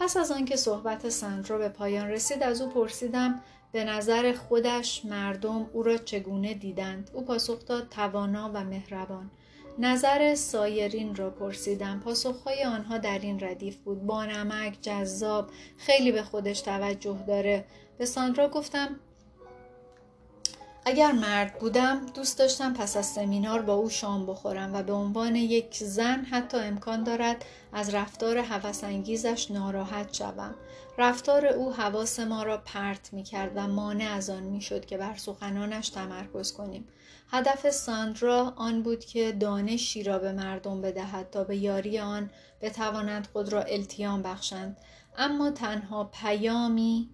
پس 0.00 0.16
از 0.16 0.30
آنکه 0.30 0.56
صحبت 0.56 1.08
سندرا 1.08 1.58
به 1.58 1.68
پایان 1.68 2.08
رسید 2.08 2.42
از 2.42 2.60
او 2.60 2.68
پرسیدم 2.68 3.42
به 3.72 3.84
نظر 3.84 4.32
خودش 4.32 5.04
مردم 5.04 5.70
او 5.72 5.82
را 5.82 5.96
چگونه 5.96 6.54
دیدند؟ 6.54 7.10
او 7.14 7.24
پاسخ 7.24 7.66
داد 7.66 7.88
توانا 7.88 8.50
و 8.54 8.64
مهربان. 8.64 9.30
نظر 9.78 10.34
سایرین 10.34 11.14
را 11.14 11.30
پرسیدم. 11.30 12.00
پاسخهای 12.00 12.64
آنها 12.64 12.98
در 12.98 13.18
این 13.18 13.40
ردیف 13.40 13.76
بود. 13.76 14.06
با 14.06 14.24
نمک 14.24 14.78
جذاب 14.82 15.50
خیلی 15.76 16.12
به 16.12 16.22
خودش 16.22 16.60
توجه 16.60 17.24
داره. 17.26 17.64
به 17.98 18.06
ساندرا 18.06 18.48
گفتم 18.48 19.00
اگر 20.86 21.12
مرد 21.12 21.58
بودم 21.58 22.06
دوست 22.06 22.38
داشتم 22.38 22.72
پس 22.74 22.96
از 22.96 23.06
سمینار 23.06 23.62
با 23.62 23.74
او 23.74 23.90
شام 23.90 24.26
بخورم 24.26 24.74
و 24.74 24.82
به 24.82 24.92
عنوان 24.92 25.36
یک 25.36 25.76
زن 25.76 26.24
حتی 26.24 26.56
امکان 26.56 27.04
دارد 27.04 27.44
از 27.72 27.94
رفتار 27.94 28.38
هوسانگیزش 28.38 29.50
ناراحت 29.50 30.14
شوم. 30.14 30.54
رفتار 30.98 31.46
او 31.46 31.72
حواس 31.72 32.20
ما 32.20 32.42
را 32.42 32.62
پرت 32.64 33.12
می 33.12 33.22
کرد 33.22 33.52
و 33.54 33.66
مانع 33.66 34.12
از 34.12 34.30
آن 34.30 34.42
می 34.42 34.60
شد 34.60 34.84
که 34.86 34.98
بر 34.98 35.16
سخنانش 35.16 35.88
تمرکز 35.88 36.52
کنیم. 36.52 36.88
هدف 37.30 37.70
ساندرا 37.70 38.52
آن 38.56 38.82
بود 38.82 39.04
که 39.04 39.32
دانشی 39.32 40.02
را 40.02 40.18
به 40.18 40.32
مردم 40.32 40.80
بدهد 40.80 41.30
تا 41.30 41.44
به 41.44 41.56
یاری 41.56 41.98
آن 41.98 42.30
بتوانند 42.60 43.28
خود 43.32 43.52
را 43.52 43.62
التیام 43.62 44.22
بخشند. 44.22 44.76
اما 45.18 45.50
تنها 45.50 46.04
پیامی 46.04 47.10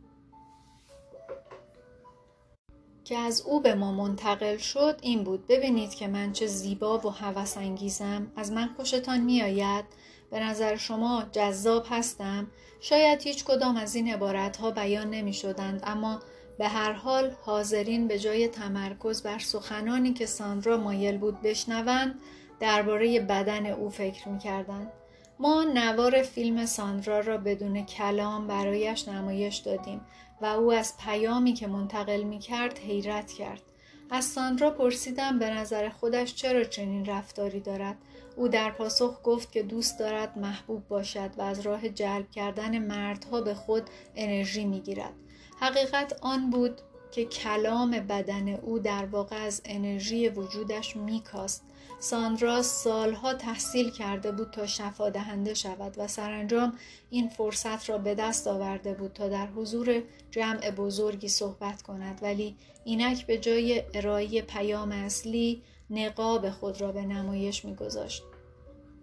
که 3.10 3.18
از 3.18 3.40
او 3.40 3.60
به 3.60 3.74
ما 3.74 3.92
منتقل 3.92 4.56
شد 4.56 4.98
این 5.02 5.24
بود. 5.24 5.46
ببینید 5.46 5.94
که 5.94 6.08
من 6.08 6.32
چه 6.32 6.46
زیبا 6.46 6.98
و 6.98 7.10
هوس 7.10 7.56
انگیزم. 7.56 8.32
از 8.36 8.52
من 8.52 8.68
خوشتان 8.76 9.20
میآید. 9.20 9.84
به 10.30 10.40
نظر 10.40 10.76
شما 10.76 11.24
جذاب 11.32 11.86
هستم. 11.90 12.46
شاید 12.80 13.22
هیچ 13.22 13.44
کدام 13.44 13.76
از 13.76 13.94
این 13.94 14.14
عبارت 14.14 14.56
ها 14.56 14.70
بیان 14.70 15.10
نمی 15.10 15.32
شدند 15.32 15.82
اما 15.86 16.20
به 16.58 16.68
هر 16.68 16.92
حال 16.92 17.30
حاضرین 17.42 18.08
به 18.08 18.18
جای 18.18 18.48
تمرکز 18.48 19.22
بر 19.22 19.38
سخنانی 19.38 20.12
که 20.12 20.26
ساندرا 20.26 20.76
مایل 20.76 21.18
بود 21.18 21.42
بشنوند 21.42 22.20
درباره 22.60 23.20
بدن 23.20 23.66
او 23.66 23.90
فکر 23.90 24.28
می 24.28 24.38
کردند. 24.38 24.92
ما 25.38 25.64
نوار 25.64 26.22
فیلم 26.22 26.66
ساندرا 26.66 27.20
را 27.20 27.38
بدون 27.38 27.84
کلام 27.84 28.46
برایش 28.46 29.08
نمایش 29.08 29.56
دادیم. 29.56 30.00
و 30.42 30.46
او 30.46 30.72
از 30.72 30.96
پیامی 30.96 31.52
که 31.52 31.66
منتقل 31.66 32.22
می 32.22 32.38
کرد 32.38 32.78
حیرت 32.78 33.32
کرد. 33.32 33.62
از 34.10 34.24
ساندرا 34.24 34.70
پرسیدم 34.70 35.38
به 35.38 35.50
نظر 35.50 35.88
خودش 35.88 36.34
چرا 36.34 36.64
چنین 36.64 37.06
رفتاری 37.06 37.60
دارد. 37.60 37.96
او 38.36 38.48
در 38.48 38.70
پاسخ 38.70 39.20
گفت 39.24 39.52
که 39.52 39.62
دوست 39.62 39.98
دارد 39.98 40.38
محبوب 40.38 40.88
باشد 40.88 41.30
و 41.36 41.42
از 41.42 41.60
راه 41.60 41.88
جلب 41.88 42.30
کردن 42.30 42.78
مردها 42.78 43.40
به 43.40 43.54
خود 43.54 43.82
انرژی 44.16 44.64
می 44.64 44.80
گیرد. 44.80 45.12
حقیقت 45.60 46.18
آن 46.22 46.50
بود 46.50 46.80
که 47.10 47.24
کلام 47.24 47.90
بدن 47.90 48.48
او 48.48 48.78
در 48.78 49.04
واقع 49.04 49.36
از 49.36 49.62
انرژی 49.64 50.28
وجودش 50.28 50.96
میکاست 50.96 51.64
ساندرا 52.00 52.62
سالها 52.62 53.34
تحصیل 53.34 53.90
کرده 53.90 54.32
بود 54.32 54.50
تا 54.50 54.66
شفا 54.66 55.10
دهنده 55.10 55.54
شود 55.54 55.94
و 55.98 56.08
سرانجام 56.08 56.72
این 57.10 57.28
فرصت 57.28 57.90
را 57.90 57.98
به 57.98 58.14
دست 58.14 58.46
آورده 58.46 58.94
بود 58.94 59.12
تا 59.12 59.28
در 59.28 59.46
حضور 59.46 60.02
جمع 60.30 60.70
بزرگی 60.70 61.28
صحبت 61.28 61.82
کند. 61.82 62.18
ولی 62.22 62.56
اینک 62.84 63.26
به 63.26 63.38
جای 63.38 63.82
ارائه 63.94 64.42
پیام 64.42 64.92
اصلی 64.92 65.62
نقاب 65.90 66.50
خود 66.50 66.80
را 66.80 66.92
به 66.92 67.02
نمایش 67.02 67.64
میگذاشت. 67.64 68.22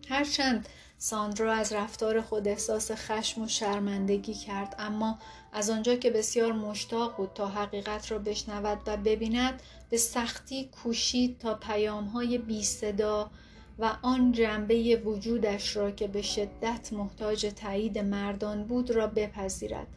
هرچند 0.10 0.70
ساندرا 1.00 1.54
از 1.54 1.74
رفتار 1.74 2.22
خود 2.22 2.48
احساس 2.48 2.92
خشم 2.92 3.42
و 3.42 3.48
شرمندگی 3.48 4.34
کرد 4.34 4.76
اما 4.80 5.20
از 5.54 5.70
آنجا 5.70 5.96
که 5.96 6.10
بسیار 6.10 6.52
مشتاق 6.52 7.18
بود 7.18 7.32
تا 7.36 7.48
حقیقت 7.48 8.12
را 8.12 8.20
بشنود 8.20 8.82
و 8.88 8.98
ببیند 8.98 9.62
به 9.90 9.98
سختی 9.98 10.70
کوشید 10.84 11.40
تا 11.40 11.54
پیامهای 11.54 12.38
بی 12.38 12.64
صدا 12.64 13.32
و 13.80 13.98
آن 14.02 14.32
جنبه 14.32 15.02
وجودش 15.06 15.76
را 15.76 15.92
که 15.92 16.08
به 16.08 16.22
شدت 16.22 16.94
محتاج 16.94 17.46
تایید 17.56 17.98
مردان 17.98 18.64
بود 18.64 18.92
را 18.92 19.08
بپذیرد. 19.08 19.88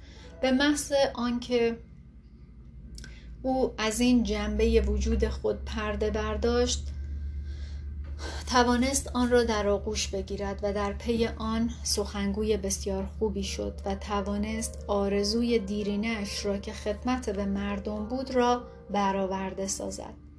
به 0.43 0.53
محض 0.53 0.93
آنکه 1.15 1.79
او 3.43 3.75
از 3.79 4.01
این 4.01 4.23
جنبه 4.23 4.81
وجود 4.81 5.29
خود 5.29 5.65
پرده 5.65 6.11
برداشت 6.11 6.87
توانست 8.51 9.11
آن 9.15 9.31
را 9.31 9.45
در 9.45 9.69
آغوش 9.69 10.09
بگیرد 10.09 10.61
و 10.63 10.73
در 10.73 10.93
پی 10.93 11.27
آن 11.27 11.71
سخنگوی 11.83 12.57
بسیار 12.57 13.09
خوبی 13.19 13.43
شد 13.43 13.81
و 13.85 13.95
توانست 13.95 14.85
آرزوی 14.87 15.59
دیرینه 15.59 16.09
اش 16.09 16.47
را 16.47 16.59
که 16.59 16.73
خدمت 16.73 17.31
به 17.31 17.45
مردم 17.45 18.05
بود 18.05 18.35
را 18.35 18.63
برآورده 18.91 19.67
سازد. 19.67 20.30